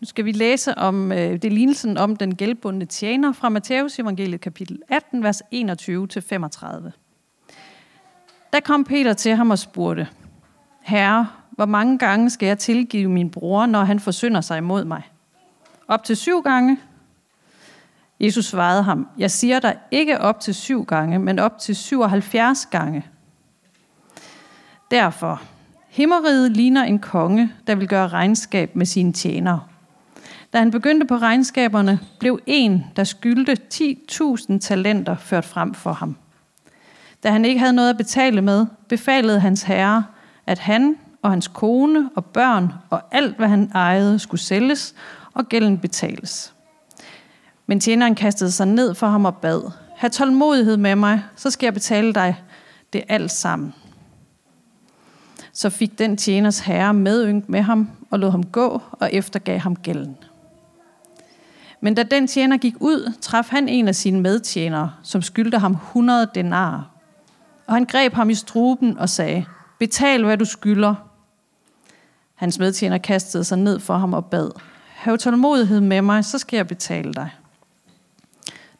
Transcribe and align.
Nu 0.00 0.06
skal 0.06 0.24
vi 0.24 0.32
læse 0.32 0.78
om 0.78 1.12
øh, 1.12 1.42
det 1.42 1.52
lignelsen 1.52 1.98
om 1.98 2.16
den 2.16 2.34
gældbundne 2.34 2.84
tjener 2.84 3.32
fra 3.32 3.48
Matthæus 3.48 3.98
evangeliet 3.98 4.40
kapitel 4.40 4.82
18, 4.88 5.22
vers 5.22 5.42
21-35. 5.42 5.46
Der 8.52 8.60
kom 8.64 8.84
Peter 8.84 9.12
til 9.12 9.34
ham 9.34 9.50
og 9.50 9.58
spurgte, 9.58 10.08
Herre, 10.80 11.28
hvor 11.50 11.66
mange 11.66 11.98
gange 11.98 12.30
skal 12.30 12.46
jeg 12.46 12.58
tilgive 12.58 13.08
min 13.10 13.30
bror, 13.30 13.66
når 13.66 13.84
han 13.84 14.00
forsynder 14.00 14.40
sig 14.40 14.58
imod 14.58 14.84
mig? 14.84 15.02
Op 15.88 16.04
til 16.04 16.16
syv 16.16 16.42
gange? 16.42 16.78
Jesus 18.20 18.44
svarede 18.44 18.82
ham, 18.82 19.08
jeg 19.18 19.30
siger 19.30 19.60
dig 19.60 19.76
ikke 19.90 20.20
op 20.20 20.40
til 20.40 20.54
syv 20.54 20.84
gange, 20.84 21.18
men 21.18 21.38
op 21.38 21.58
til 21.58 21.76
77 21.76 22.66
gange. 22.66 23.06
Derfor, 24.90 25.42
himmeriget 25.88 26.50
ligner 26.50 26.84
en 26.84 26.98
konge, 26.98 27.52
der 27.66 27.74
vil 27.74 27.88
gøre 27.88 28.08
regnskab 28.08 28.76
med 28.76 28.86
sine 28.86 29.12
tjenere. 29.12 29.60
Da 30.52 30.58
han 30.58 30.70
begyndte 30.70 31.06
på 31.06 31.16
regnskaberne, 31.16 32.00
blev 32.18 32.40
en, 32.46 32.84
der 32.96 33.04
skyldte 33.04 33.56
10.000 33.74 34.58
talenter, 34.58 35.16
ført 35.16 35.44
frem 35.44 35.74
for 35.74 35.92
ham. 35.92 36.16
Da 37.22 37.30
han 37.30 37.44
ikke 37.44 37.60
havde 37.60 37.72
noget 37.72 37.90
at 37.90 37.96
betale 37.96 38.42
med, 38.42 38.66
befalede 38.88 39.40
hans 39.40 39.62
herre, 39.62 40.04
at 40.46 40.58
han 40.58 40.96
og 41.22 41.30
hans 41.30 41.48
kone 41.48 42.10
og 42.14 42.24
børn 42.24 42.72
og 42.90 43.02
alt, 43.10 43.36
hvad 43.36 43.48
han 43.48 43.70
ejede, 43.74 44.18
skulle 44.18 44.40
sælges 44.40 44.94
og 45.34 45.48
gælden 45.48 45.78
betales. 45.78 46.54
Men 47.66 47.80
tjeneren 47.80 48.14
kastede 48.14 48.50
sig 48.50 48.66
ned 48.66 48.94
for 48.94 49.06
ham 49.06 49.24
og 49.24 49.36
bad, 49.36 49.70
Ha' 49.98 50.08
tålmodighed 50.08 50.76
med 50.76 50.96
mig, 50.96 51.22
så 51.36 51.50
skal 51.50 51.66
jeg 51.66 51.74
betale 51.74 52.12
dig 52.12 52.42
det 52.92 53.02
alt 53.08 53.30
sammen. 53.30 53.74
Så 55.52 55.70
fik 55.70 55.98
den 55.98 56.16
tjeners 56.16 56.60
herre 56.60 56.94
medynk 56.94 57.48
med 57.48 57.62
ham 57.62 57.90
og 58.10 58.18
lod 58.18 58.30
ham 58.30 58.42
gå 58.42 58.82
og 58.92 59.12
eftergav 59.12 59.58
ham 59.58 59.76
gælden. 59.76 60.16
Men 61.80 61.94
da 61.94 62.02
den 62.02 62.26
tjener 62.26 62.56
gik 62.56 62.74
ud, 62.80 63.12
traf 63.20 63.48
han 63.50 63.68
en 63.68 63.88
af 63.88 63.94
sine 63.94 64.20
medtjenere, 64.20 64.92
som 65.02 65.22
skyldte 65.22 65.58
ham 65.58 65.72
100 65.72 66.30
denarer. 66.34 66.82
Og 67.66 67.74
han 67.74 67.84
greb 67.84 68.14
ham 68.14 68.30
i 68.30 68.34
struben 68.34 68.98
og 68.98 69.08
sagde, 69.08 69.44
betal 69.78 70.24
hvad 70.24 70.36
du 70.36 70.44
skylder. 70.44 70.94
Hans 72.34 72.58
medtjener 72.58 72.98
kastede 72.98 73.44
sig 73.44 73.58
ned 73.58 73.80
for 73.80 73.96
ham 73.96 74.14
og 74.14 74.26
bad, 74.26 74.50
hav 74.94 75.18
tålmodighed 75.18 75.80
med 75.80 76.02
mig, 76.02 76.24
så 76.24 76.38
skal 76.38 76.56
jeg 76.56 76.66
betale 76.66 77.14
dig. 77.14 77.30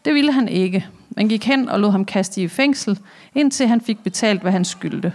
Det 0.05 0.15
ville 0.15 0.33
han 0.33 0.49
ikke, 0.49 0.87
men 1.11 1.29
gik 1.29 1.45
hen 1.45 1.69
og 1.69 1.81
lod 1.81 1.91
ham 1.91 2.05
kaste 2.05 2.43
i 2.43 2.49
fængsel, 2.49 2.99
indtil 3.35 3.67
han 3.69 3.81
fik 3.81 4.03
betalt, 4.03 4.43
hvad 4.43 4.53
han 4.53 4.65
skyldte. 4.65 5.13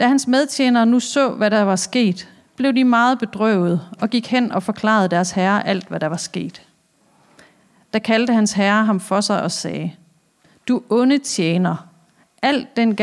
Da 0.00 0.08
hans 0.08 0.26
medtjenere 0.26 0.86
nu 0.86 1.00
så, 1.00 1.30
hvad 1.30 1.50
der 1.50 1.62
var 1.62 1.76
sket, 1.76 2.28
blev 2.58 2.74
de 2.74 2.84
meget 2.84 3.18
bedrøvet 3.18 3.80
og 4.00 4.10
gik 4.10 4.26
hen 4.26 4.52
og 4.52 4.62
forklarede 4.62 5.08
deres 5.08 5.30
herre 5.30 5.66
alt, 5.66 5.88
hvad 5.88 6.00
der 6.00 6.06
var 6.06 6.16
sket. 6.16 6.62
Da 7.92 7.98
kaldte 7.98 8.32
hans 8.32 8.52
herre 8.52 8.84
ham 8.84 9.00
for 9.00 9.20
sig 9.20 9.42
og 9.42 9.50
sagde, 9.50 9.92
Du 10.68 10.82
onde 10.90 11.18
tjener, 11.18 11.76
alt 12.42 12.76
den 12.76 12.96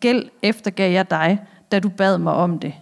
gæld 0.00 0.30
eftergav 0.42 0.92
jeg 0.92 1.10
dig, 1.10 1.40
da 1.72 1.80
du 1.80 1.88
bad 1.88 2.18
mig 2.18 2.32
om 2.32 2.58
det. 2.58 2.74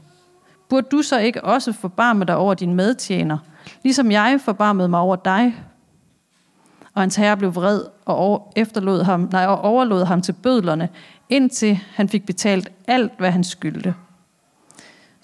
Burde 0.68 0.86
du 0.92 1.02
så 1.02 1.18
ikke 1.18 1.44
også 1.44 1.72
forbarme 1.72 2.24
dig 2.24 2.36
over 2.36 2.54
din 2.54 2.74
medtjener, 2.74 3.38
ligesom 3.82 4.10
jeg 4.10 4.40
forbarmede 4.44 4.88
mig 4.88 5.00
over 5.00 5.16
dig? 5.16 5.54
Og 6.94 7.02
hans 7.02 7.16
herre 7.16 7.36
blev 7.36 7.54
vred 7.54 7.82
og 8.04 8.52
efterlod 8.56 9.02
ham, 9.02 9.28
nej, 9.32 9.46
og 9.46 9.60
overlod 9.60 10.04
ham 10.04 10.22
til 10.22 10.32
bødlerne, 10.32 10.88
indtil 11.28 11.78
han 11.94 12.08
fik 12.08 12.26
betalt 12.26 12.72
alt, 12.86 13.12
hvad 13.18 13.30
han 13.30 13.44
skyldte. 13.44 13.94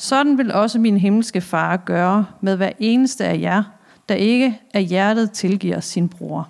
Sådan 0.01 0.39
vil 0.39 0.53
også 0.53 0.79
min 0.79 0.97
himmelske 0.97 1.41
far 1.41 1.77
gøre 1.77 2.27
med 2.41 2.57
hver 2.57 2.73
eneste 2.79 3.25
af 3.25 3.41
jer, 3.41 3.63
der 4.09 4.15
ikke 4.15 4.61
af 4.75 4.85
hjertet 4.85 5.31
tilgiver 5.33 5.81
sin 5.81 6.09
bror. 6.09 6.49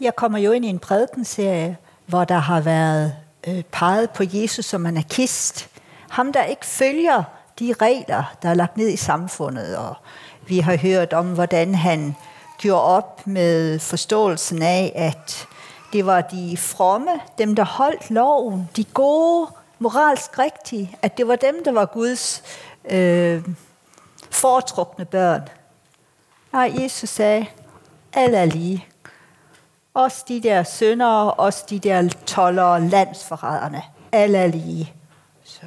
Jeg 0.00 0.16
kommer 0.16 0.38
jo 0.38 0.52
ind 0.52 0.64
i 0.64 0.68
en 0.68 0.78
prædikenserie, 0.78 1.76
hvor 2.06 2.24
der 2.24 2.38
har 2.38 2.60
været 2.60 3.27
øh, 3.46 3.62
peget 3.62 4.10
på 4.10 4.22
Jesus 4.26 4.64
som 4.64 4.86
anarkist. 4.86 5.68
Ham, 6.08 6.32
der 6.32 6.44
ikke 6.44 6.66
følger 6.66 7.22
de 7.58 7.74
regler, 7.82 8.34
der 8.42 8.48
er 8.48 8.54
lagt 8.54 8.76
ned 8.76 8.88
i 8.88 8.96
samfundet. 8.96 9.76
Og 9.76 9.96
vi 10.46 10.58
har 10.58 10.76
hørt 10.76 11.12
om, 11.12 11.26
hvordan 11.34 11.74
han 11.74 12.16
gjorde 12.58 12.82
op 12.82 13.26
med 13.26 13.78
forståelsen 13.78 14.62
af, 14.62 14.92
at 14.94 15.48
det 15.92 16.06
var 16.06 16.20
de 16.20 16.56
fromme, 16.56 17.10
dem 17.38 17.54
der 17.54 17.64
holdt 17.64 18.10
loven, 18.10 18.68
de 18.76 18.84
gode, 18.84 19.48
moralsk 19.78 20.38
rigtige, 20.38 20.96
at 21.02 21.18
det 21.18 21.28
var 21.28 21.36
dem, 21.36 21.64
der 21.64 21.72
var 21.72 21.84
Guds 21.84 22.42
øh, 22.84 23.44
foretrukne 24.30 25.04
børn. 25.04 25.48
Nej, 26.52 26.72
Jesus 26.78 27.10
sagde, 27.10 27.46
alle 28.12 28.36
er 28.36 28.44
lige. 28.44 28.86
Også 29.98 30.24
de 30.28 30.40
der 30.40 30.62
syndere, 30.62 31.34
også 31.34 31.64
de 31.70 31.78
der 31.78 32.08
tollere, 32.26 32.88
landsforræderne. 32.88 33.82
Alle 34.12 34.38
er 34.38 34.46
lige. 34.46 34.92
Så. 35.44 35.60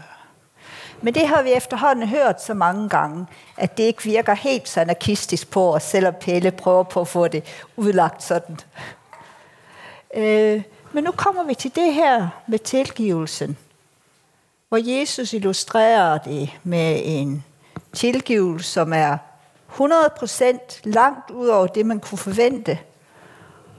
Men 1.01 1.13
det 1.13 1.27
har 1.27 1.41
vi 1.41 1.51
efterhånden 1.51 2.07
hørt 2.07 2.41
så 2.41 2.53
mange 2.53 2.89
gange, 2.89 3.27
at 3.57 3.77
det 3.77 3.83
ikke 3.83 4.03
virker 4.03 4.33
helt 4.33 4.69
så 4.69 4.81
anarkistisk 4.81 5.51
på 5.51 5.75
os, 5.75 5.83
selvom 5.83 6.13
Pelle 6.21 6.51
prøver 6.51 6.83
på 6.83 7.01
at 7.01 7.07
få 7.07 7.27
det 7.27 7.43
udlagt 7.75 8.23
sådan. 8.23 8.59
Øh, 10.15 10.63
men 10.91 11.03
nu 11.03 11.11
kommer 11.11 11.43
vi 11.43 11.53
til 11.53 11.75
det 11.75 11.93
her 11.93 12.29
med 12.47 12.59
tilgivelsen, 12.59 13.57
hvor 14.69 14.99
Jesus 14.99 15.33
illustrerer 15.33 16.17
det 16.17 16.49
med 16.63 17.01
en 17.03 17.43
tilgivelse, 17.93 18.69
som 18.69 18.93
er 18.93 19.17
100% 19.69 20.81
langt 20.83 21.31
ud 21.31 21.47
over 21.47 21.67
det, 21.67 21.85
man 21.85 21.99
kunne 21.99 22.17
forvente– 22.17 22.79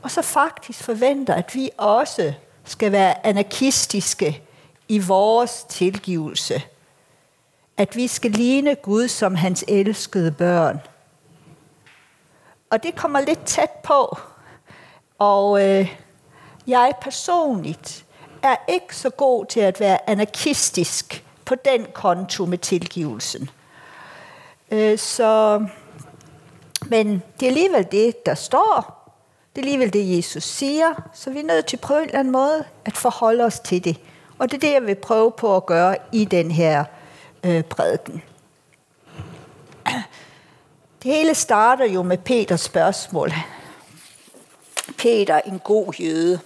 og 0.03 0.11
så 0.11 0.23
faktisk 0.23 0.83
forventer, 0.85 1.35
at 1.35 1.55
vi 1.55 1.71
også 1.79 2.33
skal 2.65 2.93
være 2.93 3.27
anarkistiske 3.27 4.43
i 4.89 4.99
vores 4.99 5.67
tilgivelse. 5.69 6.63
At 7.77 7.97
vi 7.97 8.07
skal 8.07 8.31
ligne 8.31 8.75
Gud 8.75 9.09
som 9.09 9.35
hans 9.35 9.65
elskede 9.69 10.33
børn. 10.33 10.81
Og 12.71 12.83
det 12.83 12.97
kommer 12.97 13.21
lidt 13.21 13.45
tæt 13.45 13.71
på. 13.85 14.19
Og 15.19 15.69
øh, 15.69 15.97
jeg 16.67 16.93
personligt 17.01 18.05
er 18.43 18.57
ikke 18.69 18.97
så 18.97 19.11
god 19.11 19.47
til 19.47 19.61
at 19.61 19.81
være 19.81 20.11
anarkistisk 20.11 21.25
på 21.45 21.55
den 21.55 21.87
konto 21.93 22.47
med 22.47 22.59
tilgivelsen. 22.59 23.51
Øh, 24.71 24.99
så, 24.99 25.65
men 26.87 27.23
det 27.41 27.47
er 27.47 27.51
alligevel 27.51 27.87
det, 27.93 28.27
der 28.27 28.35
står, 28.35 29.02
det 29.57 29.61
er 29.61 29.63
alligevel 29.63 29.93
det, 29.93 30.17
Jesus 30.17 30.45
siger, 30.45 31.09
så 31.13 31.31
vi 31.31 31.39
er 31.39 31.45
nødt 31.45 31.67
til 31.67 31.77
på 31.77 31.97
en 31.97 32.05
eller 32.05 32.19
anden 32.19 32.33
måde 32.33 32.65
at 32.85 32.97
forholde 32.97 33.45
os 33.45 33.61
til 33.61 33.85
det. 33.85 34.01
Og 34.39 34.51
det 34.51 34.57
er 34.57 34.61
det, 34.61 34.73
jeg 34.73 34.87
vil 34.87 34.95
prøve 34.95 35.33
på 35.33 35.57
at 35.57 35.67
gøre 35.67 35.97
i 36.13 36.25
den 36.25 36.51
her 36.51 36.85
øh, 37.45 37.65
prædiken. 37.65 38.23
Det 41.03 41.13
hele 41.13 41.35
starter 41.35 41.85
jo 41.85 42.03
med 42.03 42.19
Peters 42.19 42.61
spørgsmål. 42.61 43.33
Peter, 44.99 45.41
en 45.47 45.59
god 45.59 45.95
jøde. 45.95 46.41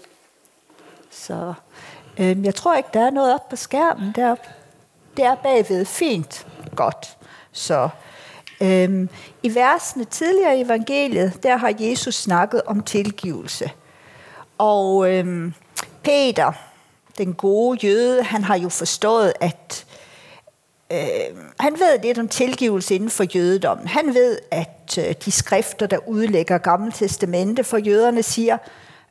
Så 1.10 1.54
øh, 2.18 2.44
jeg 2.44 2.54
tror 2.54 2.74
ikke, 2.74 2.88
der 2.94 3.06
er 3.06 3.10
noget 3.10 3.34
op 3.34 3.48
på 3.48 3.56
skærmen 3.56 4.12
deroppe. 4.16 4.48
Det 5.16 5.24
er 5.24 5.34
bagved 5.34 5.84
fint. 5.84 6.46
Godt. 6.76 7.16
Så 7.52 7.88
Øhm, 8.60 9.08
I 9.42 9.54
versene 9.54 10.04
tidligere 10.04 10.58
i 10.58 10.62
evangeliet, 10.62 11.42
der 11.42 11.56
har 11.56 11.74
Jesus 11.80 12.14
snakket 12.14 12.62
om 12.66 12.82
tilgivelse. 12.82 13.70
Og 14.58 15.12
øhm, 15.12 15.54
Peter, 16.02 16.52
den 17.18 17.34
gode 17.34 17.86
jøde, 17.86 18.22
han 18.22 18.44
har 18.44 18.58
jo 18.58 18.68
forstået, 18.68 19.32
at 19.40 19.86
øh, 20.92 20.98
han 21.60 21.72
ved 21.72 22.02
lidt 22.02 22.18
om 22.18 22.28
tilgivelse 22.28 22.94
inden 22.94 23.10
for 23.10 23.24
jødedommen. 23.36 23.86
Han 23.86 24.14
ved, 24.14 24.38
at 24.50 24.98
øh, 24.98 25.14
de 25.24 25.30
skrifter, 25.30 25.86
der 25.86 26.08
udlægger 26.08 26.58
Gamle 26.58 26.92
Testamente 26.92 27.64
for 27.64 27.76
jøderne, 27.76 28.22
siger, 28.22 28.58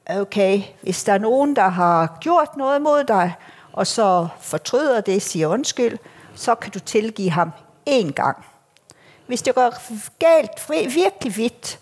okay, 0.10 0.62
hvis 0.82 1.04
der 1.04 1.14
er 1.14 1.18
nogen, 1.18 1.56
der 1.56 1.68
har 1.68 2.18
gjort 2.22 2.58
noget 2.58 2.82
mod 2.82 3.04
dig, 3.04 3.34
og 3.74 3.88
så 3.88 4.28
fortryder 4.42 5.02
det, 5.02 5.22
siger 5.22 5.48
undskyld, 5.48 5.98
så 6.36 6.56
kan 6.56 6.72
du 6.72 6.80
tilgive 6.80 7.30
ham 7.30 7.52
én 7.90 8.12
gang. 8.12 8.46
Hvis 9.28 9.42
det 9.42 9.56
går 9.56 9.74
galt, 10.20 10.96
virkelig 10.96 11.38
vidt, 11.38 11.80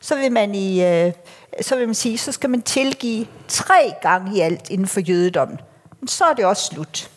så 0.00 0.16
vil 0.16 0.32
man 0.32 0.54
i, 0.54 0.84
øh, 0.84 1.12
så 1.60 1.76
vil 1.76 1.86
man 1.88 1.94
sige, 1.94 2.18
så 2.18 2.32
skal 2.32 2.50
man 2.50 2.62
tilgive 2.62 3.26
tre 3.48 3.92
gange 4.02 4.36
i 4.36 4.40
alt 4.40 4.70
inden 4.70 4.86
for 4.86 5.00
jødedommen. 5.00 5.60
Men 6.00 6.08
så 6.08 6.24
er 6.24 6.34
det 6.34 6.44
også 6.44 6.64
slut. 6.74 7.10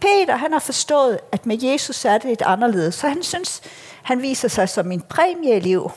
Peter, 0.00 0.36
han 0.36 0.52
har 0.52 0.60
forstået, 0.60 1.18
at 1.32 1.46
med 1.46 1.58
Jesus 1.62 2.04
er 2.04 2.18
det 2.18 2.24
lidt 2.24 2.42
anderledes. 2.42 2.94
Så 2.94 3.08
han 3.08 3.22
synes, 3.22 3.62
han 4.02 4.22
viser 4.22 4.48
sig 4.48 4.68
som 4.68 4.92
en 4.92 5.00
præmieelev. 5.00 5.92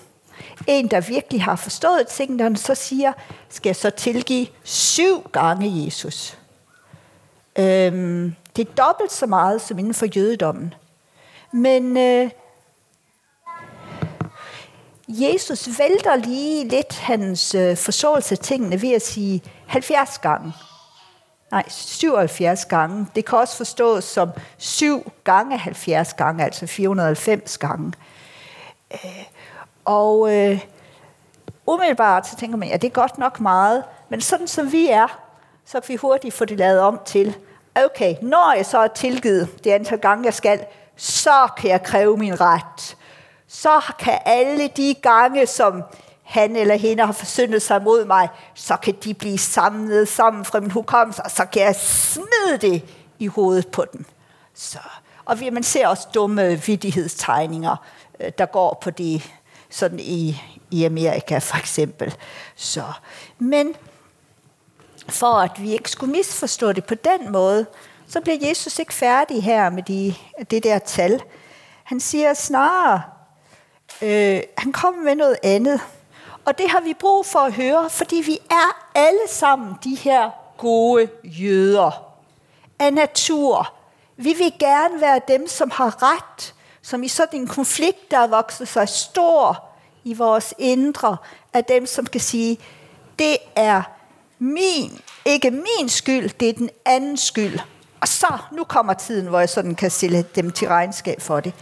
En, 0.68 0.88
der 0.88 1.02
virkelig 1.02 1.44
har 1.44 1.56
forstået 1.56 2.08
tingene, 2.08 2.44
han 2.44 2.56
så 2.56 2.76
siger, 2.76 3.14
skal 3.50 3.70
jeg 3.70 3.76
så 3.76 3.90
tilgive 3.90 4.48
syv 4.64 5.30
gange 5.32 5.86
Jesus. 5.86 6.38
Øhm, 7.60 8.36
det 8.56 8.68
er 8.68 8.74
dobbelt 8.74 9.12
så 9.12 9.26
meget 9.26 9.62
som 9.62 9.80
inden 9.80 9.94
for 9.94 10.06
jødedommen. 10.06 10.74
Men 11.52 11.98
øh, 11.98 12.30
Jesus 15.08 15.80
vælter 15.80 16.16
lige 16.16 16.68
lidt 16.68 17.00
hans 17.00 17.56
øh, 17.56 17.78
forståelse 17.78 18.34
af 18.36 18.40
tingene 18.40 18.82
ved 18.82 18.94
at 18.94 19.02
sige 19.02 19.42
70 19.68 20.18
gange. 20.18 20.54
Nej, 21.52 21.64
77 21.70 22.66
gange. 22.66 23.08
Det 23.16 23.26
kan 23.26 23.38
også 23.38 23.58
forstås 23.58 24.04
som 24.04 24.30
7 24.58 25.12
gange 25.24 25.58
70 25.58 26.14
gange, 26.14 26.44
altså 26.44 26.68
490 26.68 27.58
gange. 27.58 27.94
Øh, 28.94 29.24
og 29.86 30.36
øh, 30.36 30.60
umiddelbart 31.68 32.28
så 32.28 32.36
tænker 32.36 32.58
man, 32.58 32.70
ja, 32.70 32.78
det 32.78 32.88
er 32.88 32.92
godt 32.92 33.18
nok 33.18 33.40
meget, 33.40 33.84
men 34.10 34.22
sådan 34.22 34.48
som 34.48 34.72
vi 34.72 34.88
er, 34.88 35.20
så 35.66 35.80
kan 35.80 35.90
vi 35.90 35.96
hurtigt 35.96 36.34
få 36.34 36.46
det 36.46 36.58
lavet 36.58 36.80
om 36.80 37.00
til, 37.06 37.36
okay, 37.86 38.16
når 38.22 38.54
jeg 38.56 38.66
så 38.66 38.78
er 38.78 38.88
tilgivet 38.88 39.64
det 39.64 39.72
antal 39.72 40.00
gange, 40.00 40.26
jeg 40.26 40.34
skal, 40.34 40.66
så 40.96 41.48
kan 41.58 41.70
jeg 41.70 41.84
kræve 41.84 42.18
min 42.18 42.42
ret. 42.42 42.98
Så 43.48 43.82
kan 44.00 44.20
alle 44.26 44.68
de 44.68 44.94
gange, 45.02 45.48
som 45.48 45.84
han 46.24 46.56
eller 46.56 46.76
hende 46.76 47.06
har 47.06 47.14
forsyndet 47.14 47.62
sig 47.62 47.82
mod 47.84 48.06
mig, 48.06 48.30
så 48.54 48.76
kan 48.76 48.96
de 49.04 49.14
blive 49.14 49.38
samlet 49.38 50.08
sammen 50.08 50.46
fra 50.46 50.60
min 50.60 50.72
hukommelse, 50.72 51.24
og 51.24 51.32
så 51.32 51.46
kan 51.46 51.62
jeg 51.62 51.76
smide 51.76 52.58
det 52.62 52.84
i 53.20 53.28
hovedet 53.28 53.68
på 53.68 53.86
dem. 53.94 54.06
Så. 54.54 54.80
Og 55.26 55.38
man 55.52 55.64
ser 55.64 55.88
også 55.88 56.08
dumme 56.14 56.62
vidighedstegninger, 56.66 57.76
øh, 58.20 58.32
der 58.38 58.46
går 58.46 58.80
på 58.82 58.90
det 58.90 59.32
sådan 59.70 60.00
i, 60.00 60.42
i 60.72 60.84
Amerika 60.84 61.38
for 61.38 61.58
eksempel. 61.58 62.16
Så. 62.56 62.84
Men 63.40 63.76
for 65.10 65.34
at 65.34 65.52
vi 65.58 65.74
ikke 65.74 65.92
skulle 65.92 66.12
misforstå 66.12 66.72
det 66.72 66.86
på 66.86 66.96
den 66.96 67.32
måde, 67.32 67.66
så 68.08 68.22
bliver 68.22 68.38
Jesus 68.48 68.80
ikke 68.80 68.94
færdig 68.94 69.44
her 69.44 69.70
med 69.70 69.84
de, 69.84 70.16
det 70.52 70.64
der 70.64 70.80
tal. 70.80 71.22
Han 71.84 72.00
siger 72.00 72.34
snarere, 72.34 73.02
øh, 74.02 74.42
han 74.58 74.72
kommer 74.72 75.04
med 75.04 75.16
noget 75.16 75.38
andet. 75.44 75.82
Og 76.46 76.58
det 76.58 76.70
har 76.70 76.82
vi 76.82 76.94
brug 76.94 77.26
for 77.26 77.40
at 77.40 77.54
høre, 77.54 77.90
fordi 77.90 78.16
vi 78.16 78.40
er 78.50 78.90
alle 78.96 79.28
sammen 79.30 79.74
de 79.84 79.96
her 79.96 80.30
gode 80.58 81.10
jøder 81.24 82.04
af 82.80 82.94
natur. 82.94 83.74
Vi 84.18 84.34
vil 84.34 84.54
gerne 84.60 85.02
være 85.02 85.22
dem, 85.28 85.48
som 85.48 85.72
har 85.72 86.04
ret, 86.04 86.54
som 86.82 87.04
i 87.04 87.08
sådan 87.08 87.40
en 87.40 87.48
konflikt, 87.48 88.12
der 88.12 88.18
er 88.18 88.28
vokset 88.28 88.68
sig 88.68 88.90
stor 88.90 89.64
i 90.04 90.14
vores 90.14 90.54
indre, 90.58 91.18
er 91.54 91.62
dem, 91.62 91.86
som 91.86 92.06
kan 92.06 92.22
sige, 92.22 92.60
det 93.20 93.38
er 93.56 93.82
min, 94.40 95.02
ikke 95.26 95.52
min 95.52 95.90
skyld, 95.90 96.30
det 96.30 96.50
er 96.50 96.54
den 96.54 96.70
andens 96.86 97.22
skyld. 97.22 97.60
Og 98.02 98.08
så, 98.08 98.38
nu 98.52 98.64
kommer 98.64 98.94
tiden, 98.94 99.28
hvor 99.28 99.40
jeg 99.40 99.50
sådan 99.50 99.76
kan 99.76 99.92
stille 99.92 100.26
dem 100.36 100.52
til 100.52 100.68
regnskab 100.68 101.22
for 101.22 101.40
det. 101.40 101.54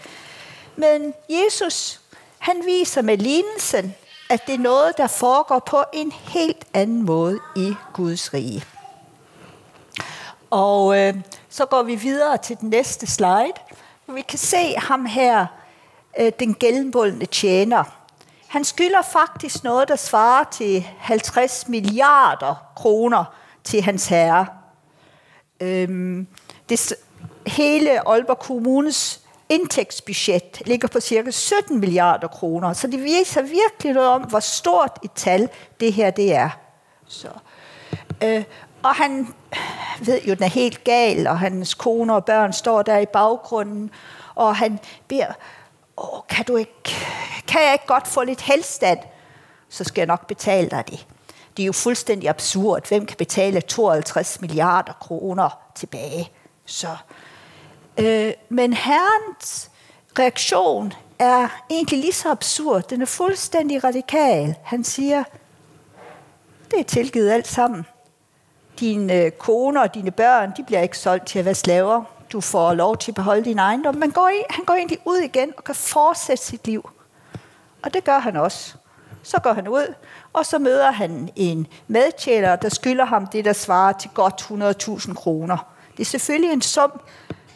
Men 0.75 1.13
Jesus, 1.30 2.01
han 2.46 2.62
viser 2.66 3.02
med 3.02 3.18
lignelsen, 3.18 3.96
at 4.30 4.48
det 4.48 4.56
er 4.56 4.60
noget, 4.60 4.98
der 4.98 5.08
foregår 5.08 5.60
på 5.60 5.84
en 5.94 6.12
helt 6.12 6.66
anden 6.74 7.02
måde 7.02 7.40
i 7.56 7.76
Guds 7.94 8.34
rige. 8.34 8.64
Og 10.50 11.00
øh, 11.00 11.14
så 11.50 11.66
går 11.66 11.84
vi 11.84 11.96
videre 11.96 12.38
til 12.38 12.58
den 12.58 12.70
næste 12.70 13.08
slide. 13.08 13.54
Vi 14.08 14.22
kan 14.22 14.40
se 14.40 14.76
ham 14.78 15.06
her, 15.06 15.46
øh, 16.20 16.32
den 16.40 16.56
gennembullende 16.60 17.26
tjener. 17.26 17.84
Han 18.48 18.64
skylder 18.64 19.02
faktisk 19.02 19.64
noget, 19.64 19.88
der 19.88 19.96
svarer 19.96 20.44
til 20.52 20.88
50 20.98 21.68
milliarder 21.68 22.56
kroner 22.76 23.26
til 23.64 23.82
hans 23.82 24.08
herre. 24.08 24.48
Øhm, 25.62 26.28
det, 26.70 26.94
hele 27.48 28.10
Aalborg 28.10 28.40
Kommunes 28.40 29.25
indtægtsbudget 29.50 30.62
ligger 30.66 30.88
på 30.88 31.00
cirka 31.00 31.32
17 31.32 31.80
milliarder 31.80 32.28
kroner, 32.28 32.74
så 32.74 32.88
det 32.88 33.04
viser 33.04 33.42
virkelig 33.42 33.94
noget 33.94 34.10
om, 34.10 34.22
hvor 34.22 34.40
stort 34.40 35.00
et 35.04 35.12
tal 35.16 35.50
det 35.80 35.94
her 35.94 36.12
det 36.12 36.34
er. 36.34 36.50
Så. 37.08 37.28
Øh, 38.24 38.44
og 38.84 38.96
han 38.96 39.28
ved 40.02 40.22
jo, 40.22 40.34
den 40.34 40.44
er 40.44 40.48
helt 40.48 40.84
gal, 40.84 41.28
og 41.28 41.40
hans 41.40 41.74
kone 41.74 42.16
og 42.16 42.26
børn 42.26 42.54
står 42.54 42.82
der 42.82 42.98
i 42.98 43.06
baggrunden, 43.06 43.92
og 44.36 44.56
han 44.56 44.80
beder, 45.08 45.34
Åh, 45.98 46.20
kan, 46.30 46.46
du 46.46 46.56
ikke, 46.56 46.96
kan 47.48 47.62
jeg 47.62 47.74
ikke 47.74 47.86
godt 47.88 48.08
få 48.08 48.24
lidt 48.24 48.42
helstand? 48.42 49.00
Så 49.70 49.84
skal 49.84 50.02
jeg 50.02 50.08
nok 50.08 50.28
betale 50.28 50.70
dig 50.70 50.84
det. 50.90 51.08
Det 51.58 51.64
er 51.64 51.68
jo 51.68 51.72
fuldstændig 51.72 52.30
absurd. 52.30 52.88
Hvem 52.88 53.06
kan 53.06 53.18
betale 53.18 53.62
52 53.62 54.42
milliarder 54.42 54.94
kroner 54.94 55.50
tilbage? 55.76 56.32
Så, 56.66 56.88
øh, 58.00 58.34
men 58.50 58.74
herrens 58.74 59.72
reaktion 60.20 60.94
er 61.20 61.48
egentlig 61.70 62.00
lige 62.00 62.14
så 62.14 62.32
absurd. 62.32 62.84
Den 62.90 63.02
er 63.02 63.06
fuldstændig 63.06 63.84
radikal. 63.84 64.56
Han 64.64 64.84
siger, 64.84 65.24
det 66.72 66.80
er 66.80 66.84
tilgivet 66.84 67.32
alt 67.32 67.48
sammen. 67.48 67.86
Dine 68.80 69.14
øh, 69.14 69.32
koner 69.32 69.82
og 69.82 69.94
dine 69.94 70.12
børn, 70.12 70.54
de 70.58 70.64
bliver 70.64 70.82
ikke 70.82 70.98
solgt 70.98 71.28
til 71.28 71.40
at 71.40 71.46
være 71.46 71.56
slaver. 71.56 72.04
Du 72.32 72.42
får 72.42 72.74
lov 72.74 72.98
til 72.98 73.12
at 73.12 73.16
beholde 73.16 73.46
din 73.46 73.60
ejendom. 73.60 73.96
Men 73.96 74.12
går 74.12 74.30
i, 74.30 74.44
han 74.50 74.66
går 74.66 74.74
egentlig 74.74 75.00
ud 75.06 75.18
igen 75.18 75.54
og 75.58 75.64
kan 75.64 75.76
fortsætte 75.76 76.44
sit 76.44 76.68
liv. 76.68 76.90
Og 77.82 77.94
det 77.94 78.04
gør 78.04 78.20
han 78.20 78.36
også. 78.36 78.76
Så 79.24 79.40
går 79.40 79.54
han 79.54 79.68
ud, 79.68 79.94
og 80.34 80.46
så 80.46 80.60
møder 80.60 80.92
han 80.92 81.30
en 81.36 81.68
medtjener, 81.88 82.56
der 82.56 82.70
skylder 82.70 83.06
ham 83.06 83.28
det, 83.28 83.46
der 83.46 83.54
svarer 83.54 83.94
til 83.94 84.10
godt 84.14 84.42
100.000 85.08 85.14
kroner. 85.14 85.58
Det 85.92 86.00
er 86.00 86.06
selvfølgelig 86.06 86.54
en 86.54 86.62
sum, 86.62 87.02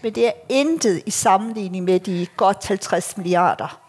men 0.02 0.16
det 0.16 0.28
er 0.28 0.32
intet 0.50 1.04
i 1.06 1.12
sammenligning 1.12 1.86
med 1.86 2.00
de 2.00 2.28
godt 2.38 2.68
50 2.68 3.18
milliarder. 3.18 3.80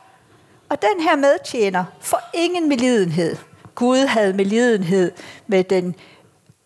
Og 0.69 0.83
den 0.83 1.01
her 1.01 1.17
medtjener 1.17 1.85
får 2.01 2.31
ingen 2.35 2.69
melidenhed. 2.69 3.37
Gud 3.75 4.07
havde 4.07 4.33
melidenhed 4.33 5.13
med 5.47 5.65
den 5.65 5.95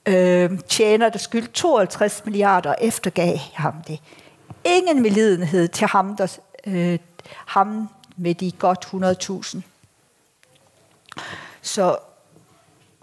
øh, 0.06 0.58
tjener, 0.68 1.08
der 1.08 1.18
skyldte 1.18 1.52
52 1.52 2.24
milliarder, 2.24 2.70
og 2.70 2.76
eftergav 2.80 3.36
ham 3.54 3.74
det. 3.86 4.00
Ingen 4.64 5.02
melidenhed 5.02 5.68
til 5.68 5.86
ham, 5.86 6.16
der, 6.16 6.38
øh, 6.66 6.98
ham 7.46 7.88
med 8.16 8.34
de 8.34 8.52
godt 8.52 8.84
100.000. 8.84 9.60
Så, 11.62 11.96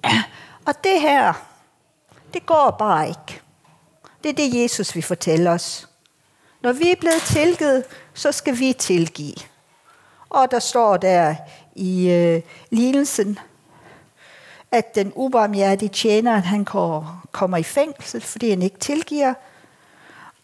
og 0.67 0.83
det 0.83 1.01
her, 1.01 1.33
det 2.33 2.45
går 2.45 2.75
bare 2.79 3.07
ikke. 3.07 3.41
Det 4.23 4.29
er 4.29 4.33
det, 4.33 4.63
Jesus 4.63 4.95
vil 4.95 5.03
fortælle 5.03 5.49
os. 5.49 5.87
Når 6.61 6.71
vi 6.71 6.91
er 6.91 6.95
blevet 6.99 7.21
tilgivet, 7.21 7.83
så 8.13 8.31
skal 8.31 8.59
vi 8.59 8.73
tilgive. 8.73 9.35
Og 10.29 10.51
der 10.51 10.59
står 10.59 10.97
der 10.97 11.35
i 11.75 12.09
øh, 12.09 12.41
lignelsen, 12.69 13.39
at 14.71 14.95
den 14.95 15.11
ubarmhjertige 15.15 15.89
tjener, 15.89 16.37
han 16.37 16.65
kommer 17.31 17.57
i 17.57 17.63
fængsel, 17.63 18.21
fordi 18.21 18.49
han 18.49 18.61
ikke 18.61 18.77
tilgiver. 18.77 19.33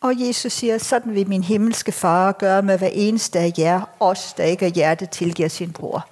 Og 0.02 0.14
Jesus 0.18 0.54
siger, 0.54 0.78
sådan 0.78 1.16
vil 1.16 1.28
min 1.28 1.44
himmelske 1.44 1.92
far 1.92 2.32
gøre 2.32 2.62
med 2.62 2.78
hver 2.78 2.90
eneste 2.94 3.40
af 3.40 3.54
jer, 3.58 3.82
os 4.00 4.34
der 4.34 4.44
ikke 4.44 4.66
er 4.66 4.70
hjertet 4.70 5.10
tilgiver 5.10 5.50
sin 5.50 5.74
bror. 5.74 6.08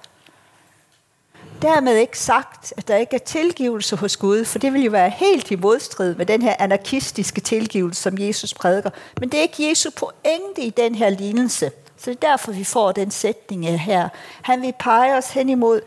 Dermed 1.66 1.96
ikke 1.96 2.18
sagt, 2.18 2.72
at 2.76 2.88
der 2.88 2.96
ikke 2.96 3.14
er 3.14 3.20
tilgivelse 3.20 3.96
hos 3.96 4.16
Gud, 4.16 4.44
for 4.44 4.58
det 4.58 4.72
vil 4.72 4.82
jo 4.82 4.90
være 4.90 5.10
helt 5.10 5.50
i 5.50 5.56
modstrid 5.56 6.14
med 6.14 6.26
den 6.26 6.42
her 6.42 6.54
anarkistiske 6.58 7.40
tilgivelse, 7.40 8.02
som 8.02 8.18
Jesus 8.18 8.54
prædiker. 8.54 8.90
Men 9.20 9.28
det 9.28 9.38
er 9.38 9.42
ikke 9.42 9.68
Jesu 9.68 9.90
pointe 9.90 10.62
i 10.62 10.70
den 10.70 10.94
her 10.94 11.10
lignelse. 11.10 11.70
Så 11.96 12.10
det 12.10 12.24
er 12.24 12.28
derfor, 12.28 12.52
vi 12.52 12.64
får 12.64 12.92
den 12.92 13.10
sætning 13.10 13.80
her. 13.80 14.08
Han 14.42 14.62
vil 14.62 14.74
pege 14.80 15.16
os 15.16 15.30
hen 15.30 15.48
imod, 15.48 15.80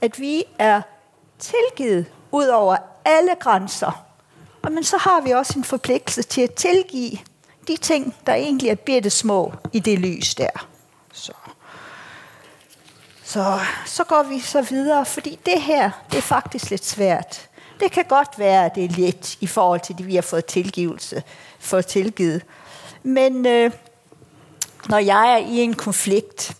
at 0.00 0.20
vi 0.20 0.44
er 0.58 0.82
tilgivet 1.38 2.06
ud 2.32 2.46
over 2.46 2.76
alle 3.04 3.32
grænser. 3.40 4.04
Og 4.62 4.72
men 4.72 4.84
så 4.84 4.96
har 4.96 5.20
vi 5.20 5.30
også 5.30 5.58
en 5.58 5.64
forpligtelse 5.64 6.22
til 6.22 6.40
at 6.40 6.54
tilgive 6.54 7.18
de 7.68 7.76
ting, 7.76 8.14
der 8.26 8.34
egentlig 8.34 8.70
er 8.70 8.74
bitte 8.74 9.10
små 9.10 9.52
i 9.72 9.78
det 9.78 9.98
lys 9.98 10.34
der. 10.34 10.68
Så. 13.34 13.60
Så, 13.86 14.04
går 14.04 14.22
vi 14.22 14.40
så 14.40 14.62
videre, 14.62 15.06
fordi 15.06 15.38
det 15.46 15.62
her, 15.62 15.90
det 16.10 16.18
er 16.18 16.22
faktisk 16.22 16.70
lidt 16.70 16.84
svært. 16.84 17.48
Det 17.80 17.92
kan 17.92 18.04
godt 18.04 18.38
være, 18.38 18.64
at 18.64 18.74
det 18.74 18.84
er 18.84 18.88
let 18.88 19.36
i 19.40 19.46
forhold 19.46 19.80
til 19.80 19.98
det, 19.98 20.06
vi 20.06 20.14
har 20.14 20.22
fået 20.22 20.44
tilgivelse, 20.44 21.22
fået 21.58 21.86
tilgivet. 21.86 22.42
Men 23.02 23.46
øh, 23.46 23.70
når 24.88 24.98
jeg 24.98 25.32
er 25.32 25.36
i 25.36 25.56
en 25.56 25.74
konflikt, 25.74 26.56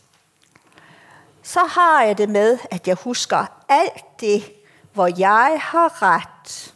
så 1.43 1.61
har 1.61 2.03
jeg 2.03 2.19
det 2.19 2.29
med, 2.29 2.59
at 2.71 2.89
jeg 2.89 2.97
husker 2.97 3.47
alt 3.69 4.21
det, 4.21 4.53
hvor 4.93 5.11
jeg 5.19 5.59
har 5.61 6.03
ret, 6.03 6.75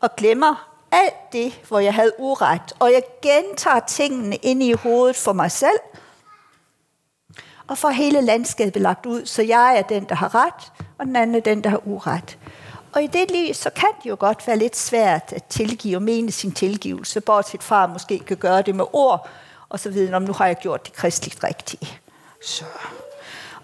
og 0.00 0.16
glemmer 0.16 0.68
alt 0.90 1.32
det, 1.32 1.60
hvor 1.68 1.78
jeg 1.78 1.94
havde 1.94 2.12
uret, 2.18 2.72
og 2.78 2.92
jeg 2.92 3.02
gentager 3.22 3.80
tingene 3.80 4.36
ind 4.36 4.62
i 4.62 4.72
hovedet 4.72 5.16
for 5.16 5.32
mig 5.32 5.50
selv, 5.50 5.78
og 7.68 7.78
får 7.78 7.90
hele 7.90 8.20
landskabet 8.20 8.82
lagt 8.82 9.06
ud, 9.06 9.26
så 9.26 9.42
jeg 9.42 9.78
er 9.78 9.82
den, 9.82 10.04
der 10.04 10.14
har 10.14 10.34
ret, 10.34 10.72
og 10.98 11.06
den 11.06 11.16
anden 11.16 11.36
er 11.36 11.40
den, 11.40 11.64
der 11.64 11.70
har 11.70 11.88
uret. 11.88 12.38
Og 12.92 13.02
i 13.02 13.06
det 13.06 13.30
liv, 13.30 13.54
så 13.54 13.70
kan 13.70 13.88
det 14.02 14.10
jo 14.10 14.16
godt 14.18 14.46
være 14.46 14.56
lidt 14.56 14.76
svært 14.76 15.32
at 15.36 15.44
tilgive 15.44 15.96
og 15.96 16.02
mene 16.02 16.32
sin 16.32 16.52
tilgivelse, 16.52 17.20
bortset 17.20 17.62
fra 17.62 17.84
at 17.84 17.90
måske 17.90 18.18
kan 18.18 18.36
gøre 18.36 18.62
det 18.62 18.74
med 18.74 18.84
ord, 18.92 19.28
og 19.68 19.80
så 19.80 19.90
videre, 19.90 20.16
om 20.16 20.22
nu 20.22 20.32
har 20.32 20.46
jeg 20.46 20.56
gjort 20.56 20.86
det 20.86 20.92
kristeligt 20.92 21.44
rigtige. 21.44 21.98
Så. 22.42 22.64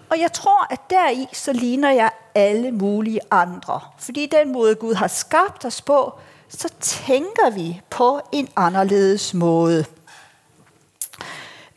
Og 0.09 0.19
jeg 0.19 0.33
tror, 0.33 0.73
at 0.73 0.79
deri 0.89 1.27
så 1.33 1.53
ligner 1.53 1.91
jeg 1.91 2.09
alle 2.35 2.71
mulige 2.71 3.19
andre. 3.31 3.79
Fordi 3.99 4.25
den 4.25 4.53
måde, 4.53 4.75
Gud 4.75 4.93
har 4.93 5.07
skabt 5.07 5.65
os 5.65 5.81
på, 5.81 6.13
så 6.49 6.69
tænker 6.79 7.49
vi 7.49 7.81
på 7.89 8.21
en 8.31 8.49
anderledes 8.55 9.33
måde. 9.33 9.85